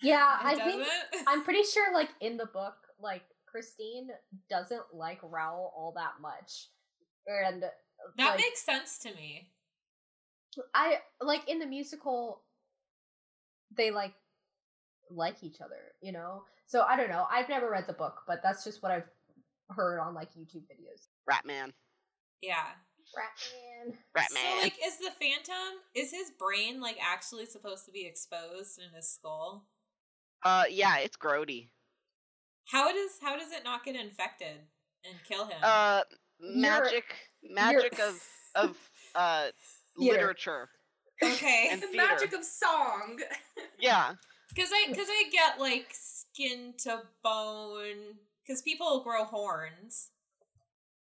[0.00, 1.28] Yeah, It I think doesn't?
[1.28, 4.10] I'm pretty sure, like in the book, like Christine
[4.48, 6.70] doesn't like Raoul all that much,
[7.26, 7.72] and That
[8.18, 9.52] like, makes sense to me.
[10.74, 12.43] I like in the musical,
[13.76, 14.14] they like
[15.10, 16.42] like each other, you know.
[16.66, 17.26] So I don't know.
[17.30, 19.08] I've never read the book, but that's just what I've
[19.70, 21.06] heard on like YouTube videos.
[21.30, 21.72] Ratman.
[22.42, 22.64] Yeah.
[23.16, 23.94] Ratman.
[24.16, 24.56] Ratman.
[24.56, 28.94] So like is the phantom is his brain like actually supposed to be exposed in
[28.94, 29.66] his skull?
[30.44, 31.68] uh, yeah, it's grody.
[32.66, 34.56] How does how does it not get infected
[35.04, 35.58] and kill him?
[35.62, 36.02] Uh,
[36.38, 37.04] You're- magic,
[37.42, 38.22] magic of
[38.54, 39.48] of uh
[39.96, 40.68] literature.
[41.32, 41.68] Okay.
[41.70, 42.06] and the theater.
[42.06, 43.18] magic of song.
[43.78, 44.14] Yeah.
[44.56, 50.10] Cuz I cuz I get like skin to bone cuz people grow horns.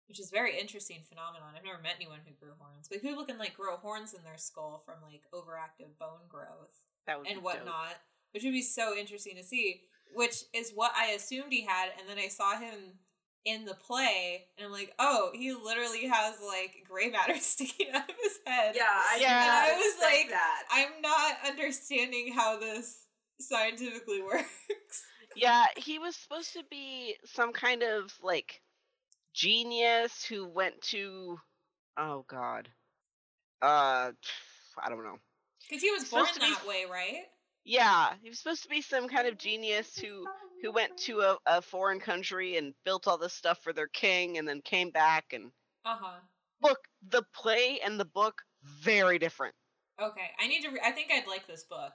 [0.09, 1.55] Which is a very interesting phenomenon.
[1.57, 4.39] I've never met anyone who grew horns, but people can like grow horns in their
[4.39, 6.81] skull from like overactive bone growth.
[7.07, 7.45] That would be and dope.
[7.45, 7.97] whatnot,
[8.33, 9.83] which would be so interesting to see.
[10.15, 12.99] Which is what I assumed he had, and then I saw him
[13.45, 18.09] in the play, and I'm like, oh, he literally has like gray matter sticking out
[18.09, 18.75] of his head.
[18.77, 19.43] Yeah, I Yeah.
[19.43, 20.63] And I was like, that.
[20.71, 23.07] I'm not understanding how this
[23.41, 25.05] scientifically works.
[25.37, 28.61] Yeah, he was supposed to be some kind of like
[29.33, 31.39] genius who went to
[31.97, 32.69] oh god.
[33.63, 34.11] Uh
[34.83, 35.19] I don't know.
[35.69, 37.23] Because he was born supposed to be- that way, right?
[37.65, 40.27] Yeah, he was supposed to be some kind of genius who
[40.63, 44.39] who went to a, a foreign country and built all this stuff for their king
[44.39, 45.53] and then came back and
[45.85, 46.21] Uh huh.
[46.63, 49.55] look, the play and the book very different.
[50.01, 50.69] Okay, I need to.
[50.71, 51.93] Re- I think I'd like this book.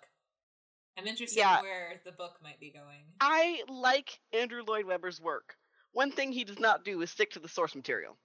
[0.98, 1.58] I'm interested Yeah.
[1.58, 3.04] in where the book might be going.
[3.20, 5.56] I like Andrew Lloyd Webber's work.
[5.92, 8.18] One thing he does not do is stick to the source material.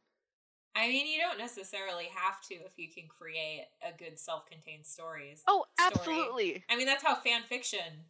[0.74, 5.42] I mean, you don't necessarily have to if you can create a good self-contained stories.
[5.46, 5.90] Oh, Story.
[5.92, 6.64] absolutely.
[6.70, 8.04] I mean, that's how fan fiction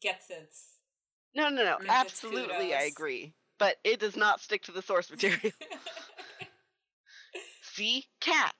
[0.00, 0.79] gets its.
[1.34, 1.78] No, no, no.
[1.78, 1.90] Gets its
[2.24, 3.34] Absolutely, I agree.
[3.58, 5.52] But it does not stick to the source material.
[7.62, 8.06] See?
[8.20, 8.54] Cats.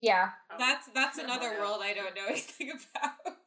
[0.00, 0.30] Yeah.
[0.58, 3.36] that's that's another Oh, world I don't know anything about.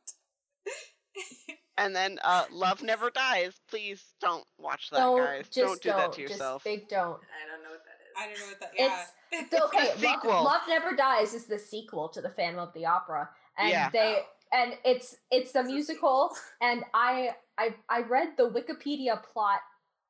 [1.78, 3.54] And then uh Love Never Dies.
[3.70, 5.45] Please don't watch that, don't guys.
[5.45, 6.64] just Don't do that to Just yourself.
[6.66, 7.20] big don't.
[7.22, 8.14] I don't know what that is.
[8.18, 8.72] I don't know what that.
[8.78, 8.86] Yeah.
[8.86, 10.43] It's- Okay, The sequel.
[10.43, 13.89] Love Never Dies is the sequel to the Phantom of the Opera, and Yeah.
[13.91, 16.32] they and it's it's the a musical,
[16.62, 19.60] and I I I read the Wikipedia plot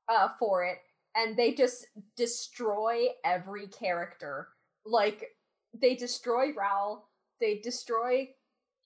[0.08, 0.78] uh for it,
[1.16, 4.48] and they just destroy every character.
[4.86, 5.26] Like
[5.74, 7.10] they destroy Raoul,
[7.42, 8.30] they destroy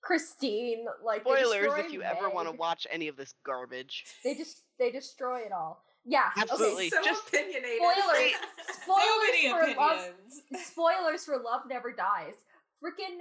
[0.02, 0.86] Christine.
[1.04, 4.06] Like Spoilers if you ever want to watch any of this garbage.
[4.24, 5.84] They just they destroy it all.
[6.06, 6.88] Yeah, Absolutely.
[6.88, 6.90] Okay.
[6.90, 7.80] so just- opinionated.
[7.80, 8.32] Spoilers.
[8.68, 10.10] so Spoilers many for Love
[10.66, 12.36] spoilers for Love Never Dies.
[12.84, 13.18] Freaking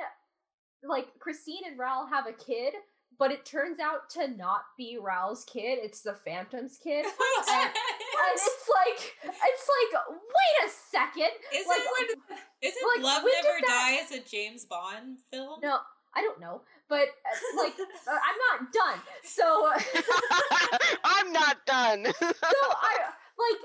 [0.82, 2.74] like Christine and Raoul have a kid,
[3.22, 5.78] but it turns out to not be Raoul's kid.
[5.80, 7.06] It's the Phantom's kid.
[7.52, 11.30] And, and it's like it's like wait a second.
[11.54, 12.18] Isn't like
[12.62, 15.60] isn't like, Love Never that- Die as a James Bond film?
[15.62, 15.78] no,
[16.16, 17.74] I don't know, but uh, like
[18.08, 18.98] uh, I'm not done.
[19.22, 19.70] So
[21.04, 22.06] I'm not done.
[22.06, 22.94] so I
[23.38, 23.62] like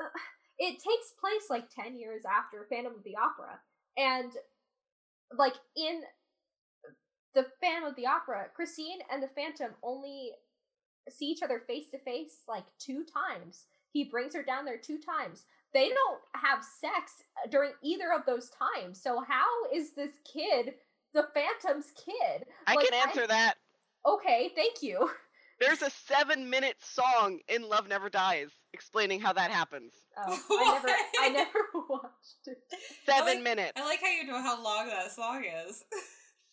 [0.00, 0.18] uh,
[0.58, 3.58] it takes place like 10 years after Phantom of the Opera
[3.96, 4.32] and
[5.38, 6.02] like in
[7.34, 10.30] the Phantom of the Opera Christine and the Phantom only
[11.10, 14.98] see each other face to face like two times he brings her down there two
[14.98, 17.12] times they don't have sex
[17.44, 20.74] uh, during either of those times so how is this kid
[21.14, 23.54] the Phantom's kid I Like, can answer that.
[24.06, 25.10] okay thank you
[25.60, 29.92] There's a seven minute song in Love Never Dies explaining how that happens.
[30.18, 30.88] oh, I never
[31.20, 31.58] I never
[31.88, 32.58] watched it
[33.06, 33.72] Seven like- minutes.
[33.76, 35.84] I like how you know how long that song is.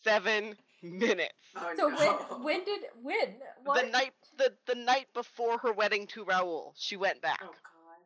[0.03, 1.33] Seven minutes.
[1.55, 1.95] Oh, So no.
[1.97, 3.83] when when did when what?
[3.85, 7.39] The night the, the night before her wedding to Raoul, she went back.
[7.43, 7.55] Oh god.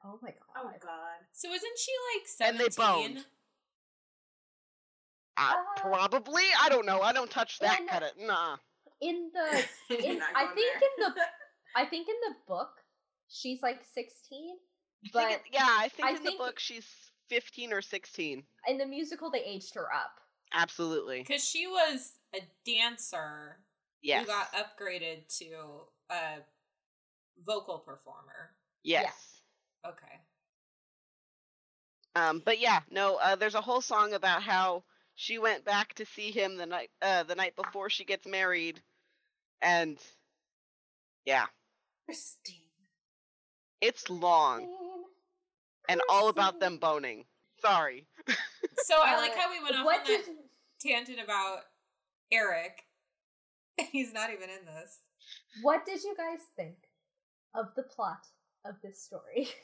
[0.05, 0.37] Oh my god.
[0.57, 0.79] Oh god!
[0.81, 1.19] god.
[1.31, 2.61] So isn't she like seventeen?
[2.65, 2.75] And they
[3.15, 3.25] boned.
[5.37, 6.43] Uh, Uh, probably.
[6.61, 7.01] I don't know.
[7.01, 8.11] I don't touch that in- kind of.
[8.19, 8.57] Nah.
[9.01, 9.57] In the
[10.05, 11.07] in, I think there.
[11.07, 11.21] in the
[11.75, 12.69] I think in the book
[13.29, 14.55] she's like sixteen,
[15.05, 16.85] I but think it, yeah, I think I in think- the book she's
[17.29, 18.43] 15 or 16.
[18.67, 20.11] in the musical they aged her up.
[20.53, 21.19] Absolutely.
[21.25, 23.57] Because she was a dancer
[24.01, 24.21] Yes.
[24.21, 25.45] who got upgraded to
[26.09, 26.39] a
[27.45, 28.51] vocal performer.
[28.83, 29.41] yes.
[29.85, 30.19] Okay.
[32.15, 33.15] Um, but yeah, no.
[33.15, 34.83] Uh, there's a whole song about how
[35.15, 38.81] she went back to see him the night uh, the night before she gets married,
[39.61, 39.97] and
[41.25, 41.45] yeah,
[42.05, 42.61] Christine.
[43.81, 44.67] it's long
[45.89, 47.25] and all about them boning.
[47.61, 48.05] Sorry.
[48.85, 50.35] So I like how we went off what on did that
[50.81, 51.59] tangent about
[52.33, 52.83] Erik.
[53.91, 54.99] He's not even in this.
[55.61, 56.75] what did you guys think
[57.55, 58.25] of the plot
[58.65, 59.47] of this story?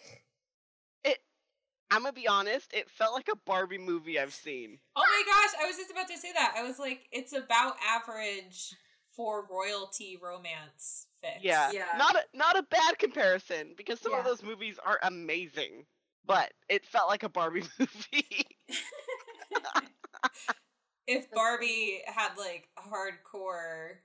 [1.06, 1.20] It
[1.92, 2.74] I'm gonna be honest.
[2.74, 4.80] It felt like a Barbie movie I've seen.
[4.98, 6.56] Oh my gosh, I was just about to say that.
[6.58, 8.76] I was like, it's about average
[9.16, 11.40] for royalty romance fics.
[11.42, 11.72] Yeah.
[11.72, 11.86] Yeah.
[11.98, 15.86] Not a not a bad comparison because some of those movies are amazing,
[16.26, 18.46] but it felt like a Barbie movie.
[21.10, 23.98] If Barbie had like hardcore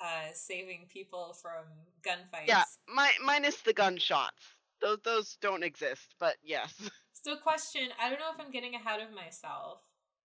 [0.00, 1.64] uh saving people from
[2.02, 2.46] gunfights.
[2.48, 4.42] yeah, mi- minus the gunshots.
[4.80, 6.72] Those those don't exist, but yes.
[7.24, 9.78] So question, I don't know if I'm getting ahead of myself,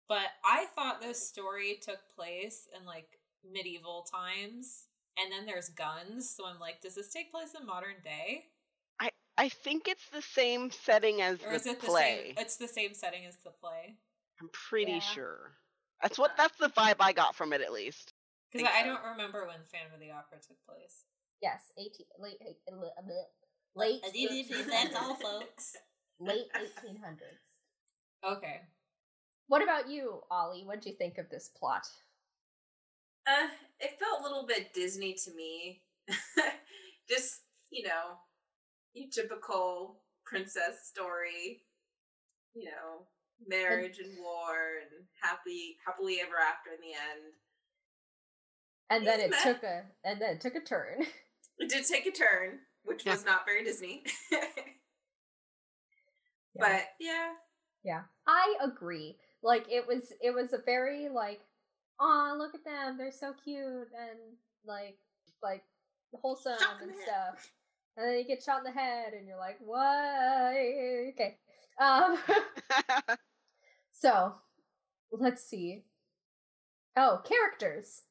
[0.08, 3.18] but I thought this story took place in like
[3.50, 7.96] medieval times and then there's guns, so I'm like, does this take place in modern
[8.04, 8.44] day?
[9.00, 12.24] I I think it's the same setting as Or the it the play.
[12.26, 13.96] same it's the same setting as the play?
[14.40, 15.00] I'm pretty Yeah.
[15.00, 15.52] sure.
[16.03, 18.12] That's what that's the vibe I got from it at least.
[18.53, 18.94] Because Think I so.
[18.94, 21.05] don't remember when Phantom of the Opera took place.
[21.40, 22.76] yes, eighteen late eight- uh.
[23.74, 25.76] Late That's all, folks.
[26.20, 26.44] late
[26.84, 28.28] 1800s.
[28.36, 28.61] Okay.
[29.48, 30.64] What about you, Ollie?
[30.66, 31.86] What did you think of this plot?
[33.26, 33.48] Uh,
[33.80, 35.80] it felt a little bit Disney to me.
[37.09, 37.40] Just,
[37.70, 38.18] you know,
[38.94, 41.62] your typical princess story.
[42.55, 43.07] You know,
[43.49, 47.32] marriage and war and happy happily ever after in the end.
[48.90, 51.05] And then it Isn't took a and then it took a turn.
[51.59, 53.12] It did take a turn, which Yeah.
[53.12, 54.05] was not very Disney.
[54.32, 54.40] Yeah.
[56.59, 57.32] But yeah,
[57.84, 59.16] Yeah, I agree.
[59.43, 61.40] Like it was, it was a very like,
[62.01, 64.18] oh, look at them, they're so cute and
[64.66, 64.97] like,
[65.43, 65.62] like
[66.14, 67.09] wholesome Shot in and the head.
[67.09, 67.51] stuff.
[67.97, 70.53] And then you get shot in the head, and you're like, what?
[71.12, 71.38] Okay.
[71.80, 72.18] Um.
[74.03, 74.34] so,
[75.12, 75.84] let's see.
[76.96, 78.03] Oh, characters.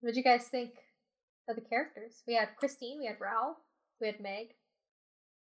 [0.00, 0.70] What did you guys think
[1.48, 2.22] of the characters?
[2.26, 3.56] We had Christine, we had Raoul,
[4.00, 4.54] we had Meg,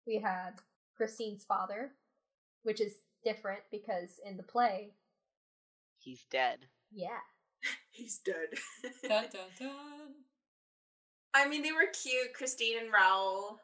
[0.05, 0.51] we had
[0.95, 1.91] Christine's father,
[2.61, 2.93] which is
[3.25, 4.91] different because in the play,
[5.97, 6.59] He's dead.
[6.91, 7.19] yeah,
[7.91, 8.49] he's dead.
[9.07, 9.71] Dun, dun, dun.
[11.33, 13.57] I mean, they were cute, Christine and Raoul.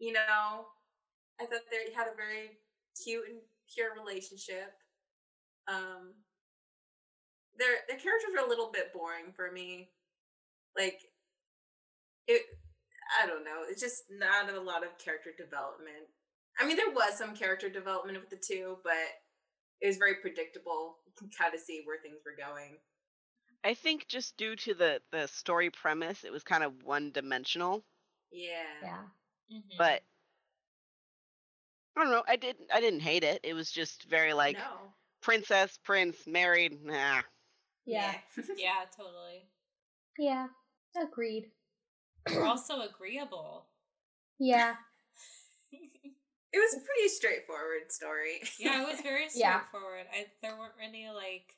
[0.00, 0.66] You know,
[1.40, 2.58] I thought they had a very
[3.04, 3.38] cute and
[3.72, 4.72] pure relationship.
[5.68, 6.14] Um,
[7.58, 9.88] their their characters are a little bit boring for me.
[10.76, 11.00] Like,
[12.26, 12.42] it.
[13.22, 13.62] I don't know.
[13.68, 16.10] It's just not a lot of character development.
[16.58, 18.92] I mean, there was some character development with the two, but
[19.80, 20.96] it was very predictable.
[21.06, 22.76] You can kind of see where things were going.
[23.64, 27.84] I think just due to the the story premise, it was kind of one dimensional.
[28.30, 28.62] Yeah.
[28.82, 29.02] yeah,
[29.52, 29.78] Mhm.
[29.78, 30.02] But
[31.96, 32.24] I don't know.
[32.28, 32.70] I didn't.
[32.72, 33.40] I didn't hate it.
[33.42, 34.92] It was just very like no.
[35.26, 36.78] Princess, prince, married.
[36.84, 37.20] Nah.
[37.84, 38.14] yeah,
[38.56, 39.42] yeah, totally.
[40.18, 40.46] yeah.
[40.96, 41.50] Agreed.
[42.32, 43.66] We're also agreeable.
[44.38, 44.74] Yeah,
[46.52, 48.40] It was a pretty straightforward story.
[48.58, 49.58] Yeah, it was very Yeah.
[49.60, 50.06] straightforward.
[50.12, 51.54] I there weren't any like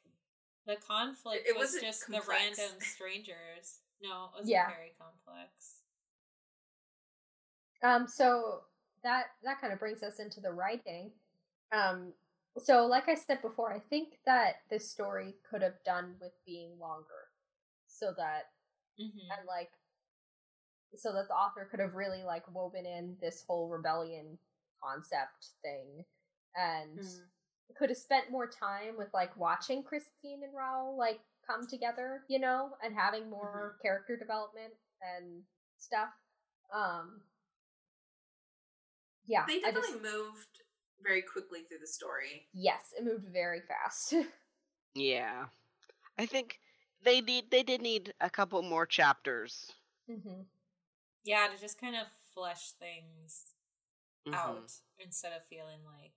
[0.67, 2.27] the conflict It was wasn't just complex.
[2.27, 3.79] the random strangers.
[4.03, 4.67] No, it wasn't Yeah.
[4.69, 5.77] very complex.
[7.83, 8.63] Um, so
[9.05, 11.13] that that kind of brings us into the writing.
[11.71, 12.13] Um,
[12.59, 16.79] so like I said before, I think that this story could have done with being
[16.79, 17.29] longer,
[17.87, 18.51] so that
[19.01, 19.31] Mm-hmm.
[19.39, 19.71] and like
[20.97, 24.39] so that the author could have really like woven in this whole rebellion
[24.83, 26.05] concept thing
[26.57, 27.21] and Mm.
[27.77, 32.39] could have spent more time with like watching Christine and Raoul like come together, you
[32.41, 35.45] know, and having more character development and
[35.77, 36.11] stuff.
[36.75, 37.23] Um
[39.27, 40.63] Yeah, They I just- definitely moved
[41.03, 42.49] very quickly through the story.
[42.53, 44.15] yes, it moved very fast.
[44.95, 45.47] Yeah.
[46.19, 46.59] I think
[47.05, 47.51] they need.
[47.53, 49.71] They did need a couple more chapters.
[50.09, 50.43] hmm
[51.25, 53.55] Yeah, to just kind of flesh things
[54.27, 54.35] Mhm.
[54.35, 56.17] out instead of feeling like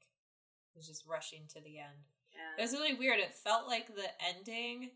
[0.74, 2.00] it was just rushing to the end.
[2.34, 2.56] Yeah.
[2.58, 3.20] It was really weird.
[3.20, 4.92] It felt like the ending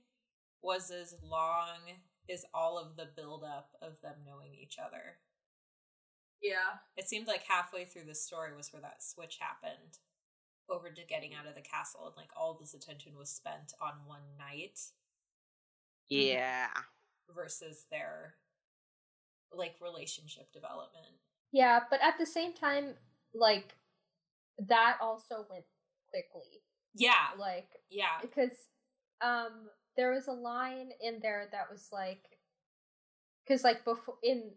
[0.61, 1.77] was as long
[2.29, 5.19] as all of the buildup of them knowing each other.
[6.45, 6.77] Yeah.
[6.95, 9.97] It seemed like halfway through the story was where that switch happened
[10.69, 13.93] over to getting out of the castle, and like all this attention was spent on
[14.05, 14.79] one night
[16.09, 16.67] Yeah.
[17.33, 18.35] versus their
[19.51, 21.05] like relationship development.
[21.51, 22.95] Yeah, but at the same time,
[23.33, 23.75] like
[24.57, 25.65] that also went
[26.09, 26.61] quickly.
[26.93, 28.57] Yeah, Like yeah, because
[29.21, 32.23] um there was a line in there that was like
[33.45, 34.51] because like before in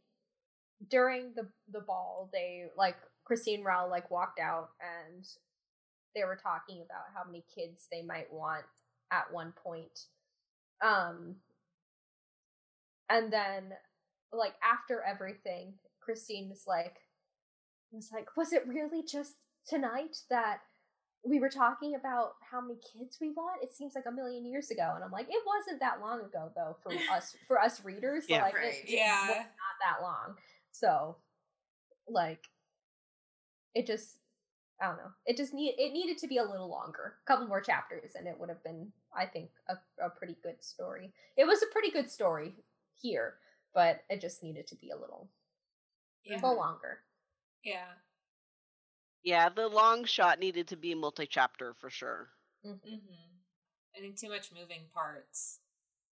[0.91, 5.27] during the the ball they like christine Rao like walked out and
[6.15, 8.65] they were talking about how many kids they might want
[9.13, 10.07] at one point
[10.85, 11.37] um
[13.11, 13.73] and then
[14.33, 16.97] like after everything christine was like
[17.91, 19.35] was like was it really just
[19.67, 20.61] tonight that
[21.25, 23.63] we were talking about how many kids we want.
[23.63, 26.51] It seems like a million years ago, and I'm like, it wasn't that long ago
[26.55, 28.25] though for us for us readers.
[28.29, 28.43] Yeah.
[28.43, 28.85] like, Right.
[28.87, 29.29] Yeah.
[29.29, 30.37] was not that long.
[30.73, 31.17] So,
[32.09, 32.49] like,
[33.75, 34.19] it just,
[34.81, 35.13] I don't know.
[35.27, 38.27] It just need it needed to be a little longer, a couple more chapters, and
[38.27, 41.13] it would have been, I think, a, a pretty good story.
[41.37, 42.55] It was a pretty good story
[42.95, 43.35] here,
[43.75, 45.31] but it just needed to be a little,
[46.31, 47.01] a yeah, little longer.
[47.65, 47.95] yeah.
[49.23, 49.49] Yeah.
[49.49, 52.33] The long shot needed to be multi-chapter for sure.
[52.65, 52.81] Mhm.
[52.83, 53.39] hmm
[53.97, 55.61] I think too much moving parts.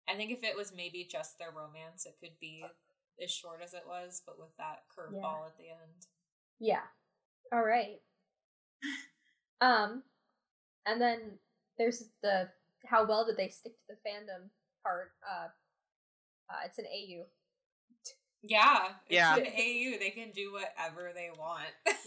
[0.09, 2.77] I think if it was maybe just their romance, it could be
[3.23, 6.07] as short as it was, but with that curveball at the end.
[6.61, 6.83] Yeah.
[7.53, 8.01] All right.
[9.61, 10.03] Um,
[10.87, 11.21] and then
[11.79, 12.49] there's the
[12.85, 14.49] how well did they stick to the fandom
[14.83, 15.13] part?
[15.25, 15.47] Uh,
[16.51, 17.23] uh it's an AU.
[18.43, 19.37] Yeah, it's Yeah.
[19.37, 19.99] an AU.
[20.01, 21.63] They can do whatever they want.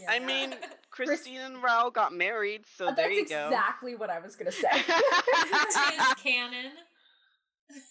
[0.09, 0.53] I mean,
[0.89, 3.45] Christine and Raoul got married, so Uh, there That's you go.
[3.45, 4.67] exactly what I was gonna say.
[4.73, 6.73] it is canon.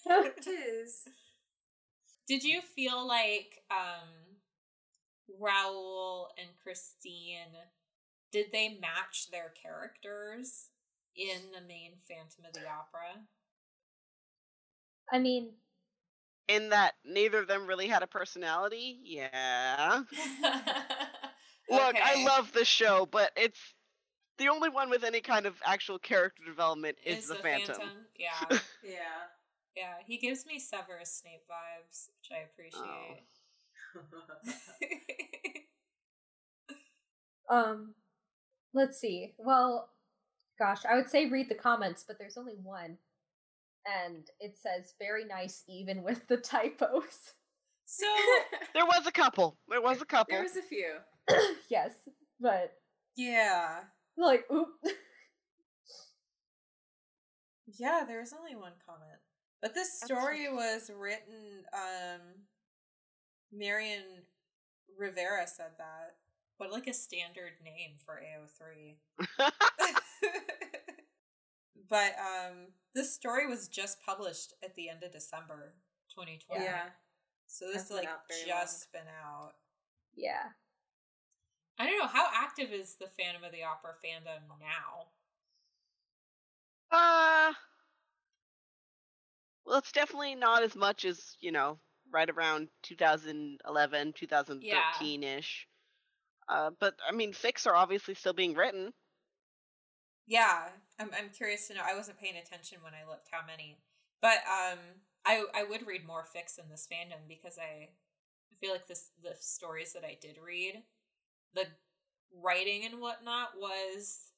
[0.06, 1.08] It is.
[2.26, 4.08] Did you feel like um
[5.40, 7.56] Raoul and Christine
[8.32, 10.68] did they match their characters
[11.16, 13.26] in the main Phantom of the Opera?
[15.12, 15.52] I mean,
[16.48, 18.98] In that neither of them really had a personality.
[19.04, 20.02] Yeah.
[21.70, 23.74] Look, I love the show, but it's
[24.38, 28.08] the only one with any kind of actual character development is, the, Phantom.
[28.18, 28.58] Yeah.
[28.82, 28.98] Yeah.
[29.76, 29.94] Yeah.
[30.06, 33.24] He gives me Severus Snape vibes, which I appreciate.
[37.50, 37.94] um,
[38.72, 39.34] let's see.
[39.38, 39.88] Well,
[40.58, 42.98] gosh, I would say read the comments, but there's only one,
[43.86, 47.34] and it says very nice, even with the typos.
[47.84, 48.06] so
[48.74, 49.58] There was a couple.
[49.68, 50.34] There was a couple.
[50.34, 50.94] there was a few.
[51.70, 51.92] yes,
[52.40, 52.72] but
[53.16, 53.80] yeah.
[54.16, 54.68] like, oop.
[57.78, 59.20] Yeah, there was only one comment.
[59.62, 62.20] But this That's story was written um
[63.52, 64.02] Marion
[64.98, 66.16] Rivera said that.
[66.58, 68.96] What like a standard name for AO3.
[71.88, 75.74] but um this story was just published at the end of December
[76.14, 76.64] 2020.
[76.64, 76.90] Yeah.
[77.46, 79.52] So this Hasn't like been out very just been out.
[80.16, 80.52] yeah.
[81.78, 85.08] I don't know how active is the Phantom of the Opera fandom now.
[86.96, 87.52] uh,
[89.64, 91.78] well, it's definitely not as much as you know,
[92.10, 95.68] right around 2011, 2013 ish.
[96.48, 98.92] Uh, but I mean, fics are obviously still being written.
[100.26, 101.82] Yeah, I'm I'm curious to know.
[101.84, 103.78] I wasn't paying attention when I looked how many,
[104.22, 104.78] but um,
[105.24, 107.88] I I would read more fics in this fandom because I
[108.52, 110.82] I feel like this the stories that I did read,
[111.54, 111.66] the
[112.32, 114.32] writing and whatnot was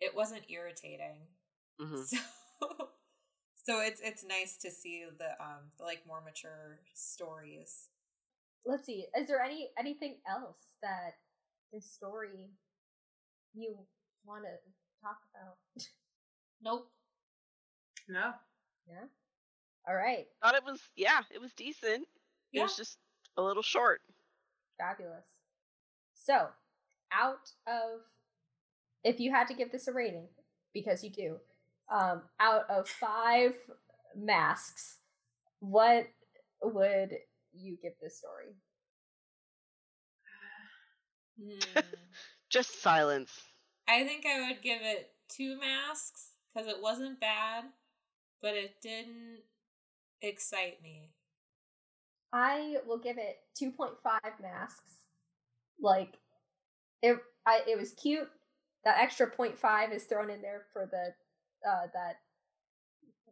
[0.00, 1.28] it wasn't irritating.
[1.80, 2.06] Mhm.
[2.60, 2.88] So
[3.68, 7.88] so it's it's nice to see the um the like more mature stories.
[8.64, 9.06] Let's see.
[9.16, 11.14] Is there any anything else that
[11.72, 12.50] this story
[13.54, 13.76] you
[14.24, 14.50] want to
[15.02, 15.84] talk about?
[16.62, 16.90] Nope.
[18.08, 18.32] No.
[18.88, 19.04] Yeah.
[19.88, 20.26] All right.
[20.42, 22.06] Thought it was, yeah, it was decent.
[22.52, 22.60] yeah.
[22.60, 22.98] It was just
[23.36, 24.00] a little short.
[24.78, 25.24] Fabulous.
[26.14, 26.48] So,
[27.12, 28.00] out of
[29.04, 30.26] if you had to give this a rating,
[30.74, 31.36] because you do,
[31.90, 33.54] um, out of five
[34.16, 34.98] masks,
[35.60, 36.06] what
[36.62, 37.14] would
[37.52, 38.54] you give this story?
[41.40, 41.80] Hmm.
[42.50, 43.30] Just silence.
[43.88, 47.64] I think I would give it two masks because it wasn't bad,
[48.40, 49.40] but it didn't
[50.22, 51.10] excite me.
[52.32, 53.92] I will give it 2.5
[54.42, 54.94] masks.
[55.80, 56.18] Like
[57.02, 57.16] it
[57.46, 58.28] I it was cute.
[58.84, 61.14] That extra 0.5 is thrown in there for the
[61.66, 62.16] uh that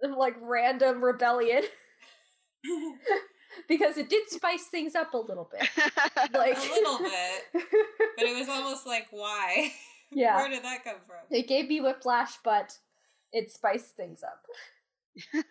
[0.16, 1.62] like random rebellion
[3.68, 5.68] because it did spice things up a little bit.
[6.32, 7.44] Like A little bit,
[8.16, 9.72] but it was almost like, why?
[10.10, 10.36] yeah.
[10.36, 11.16] Where did that come from?
[11.30, 12.76] It gave me whiplash, but
[13.32, 15.44] it spiced things up.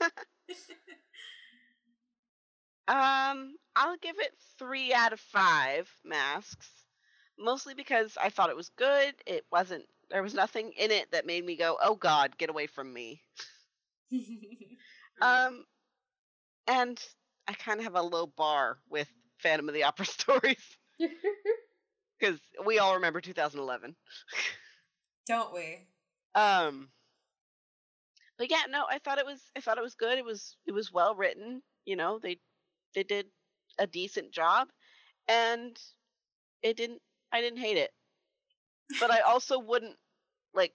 [2.87, 6.69] Um, I'll give it three out of five masks,
[7.39, 9.15] mostly because I thought it was good.
[9.25, 9.85] It wasn't.
[10.09, 13.21] There was nothing in it that made me go, "Oh God, get away from me."
[15.21, 15.65] Um,
[16.67, 17.01] and
[17.47, 19.07] I kind of have a low bar with
[19.39, 20.77] Phantom of the Opera stories
[22.19, 23.95] because we all remember 2011.
[25.27, 25.87] Don't we?
[26.35, 26.89] Um,
[28.37, 29.41] but yeah, no, I thought it was.
[29.55, 30.17] I thought it was good.
[30.17, 30.57] It was.
[30.67, 31.61] It was well written.
[31.85, 32.37] You know, they
[32.93, 33.27] they did
[33.79, 34.67] a decent job,
[35.27, 35.77] and
[36.61, 37.01] it didn't.
[37.31, 37.91] I didn't hate it,
[38.99, 39.97] but I also wouldn't
[40.53, 40.73] like.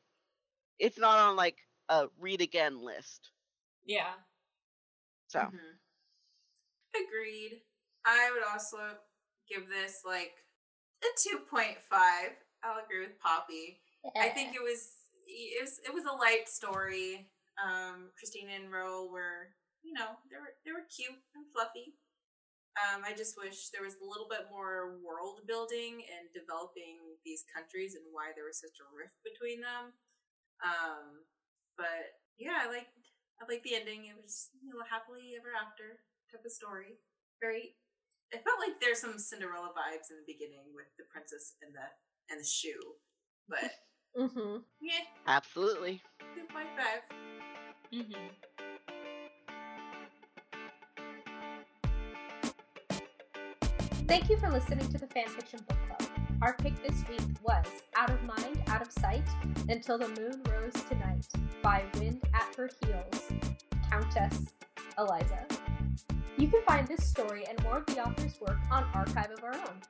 [0.79, 1.57] It's not on like
[1.89, 3.31] a read again list.
[3.85, 4.15] Yeah.
[5.29, 5.79] So Mhm.
[6.95, 7.63] Agreed.
[8.05, 8.99] I would also
[9.49, 10.45] give this like
[11.03, 12.33] a two point five.
[12.63, 13.81] I'll agree with Poppy.
[14.17, 14.97] I think it was
[15.27, 17.31] it was it was a light story.
[17.63, 21.95] Um, Christina and Raoul were you know they were they were cute and fluffy.
[22.79, 27.43] Um, I just wish there was a little bit more world building and developing these
[27.51, 29.91] countries and why there was such a rift between them.
[30.63, 31.27] Um,
[31.75, 32.89] but yeah, I like
[33.43, 34.07] I like the ending.
[34.07, 35.99] It was you know happily ever after
[36.31, 37.01] type of story.
[37.43, 37.75] Very.
[38.31, 41.87] It felt like there's some Cinderella vibes in the beginning with the princess and the
[42.31, 42.95] and the shoe,
[43.51, 43.67] but
[44.15, 46.01] hmm yeah, absolutely.
[46.39, 47.03] two point five.
[47.93, 48.70] Mm-hmm.
[54.11, 56.03] Thank you for listening to the Fanfiction Book Club.
[56.43, 57.65] Our pick this week was
[57.97, 59.23] Out of Mind, Out of Sight,
[59.69, 61.29] Until the Moon Rose Tonight
[61.63, 63.29] by Wind at Her Heels,
[63.89, 64.47] Countess
[64.99, 65.47] Eliza.
[66.39, 69.55] You can find this story and more of the author's work on Archive of Our
[69.55, 69.81] Own.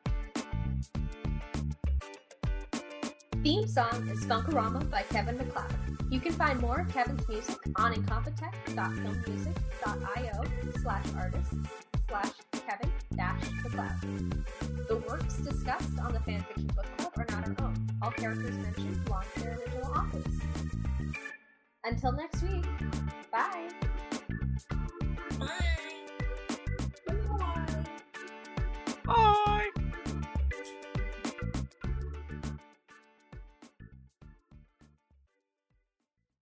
[3.42, 5.72] Theme song is Funkorama by Kevin MacLeod.
[6.10, 10.44] You can find more of Kevin's music on incompetech.filmmusic.io
[10.82, 11.54] slash artist
[12.06, 12.32] slash
[12.70, 14.44] Kevin dash MacLeod.
[14.86, 17.90] The works discussed on the Fanfiction Book Club are not our own.
[18.00, 20.40] All characters mentioned belong to their original authors.
[21.82, 22.64] Until next week,
[23.32, 23.68] bye!
[25.40, 25.48] bye!
[27.08, 27.66] Bye.
[29.04, 29.59] Bye.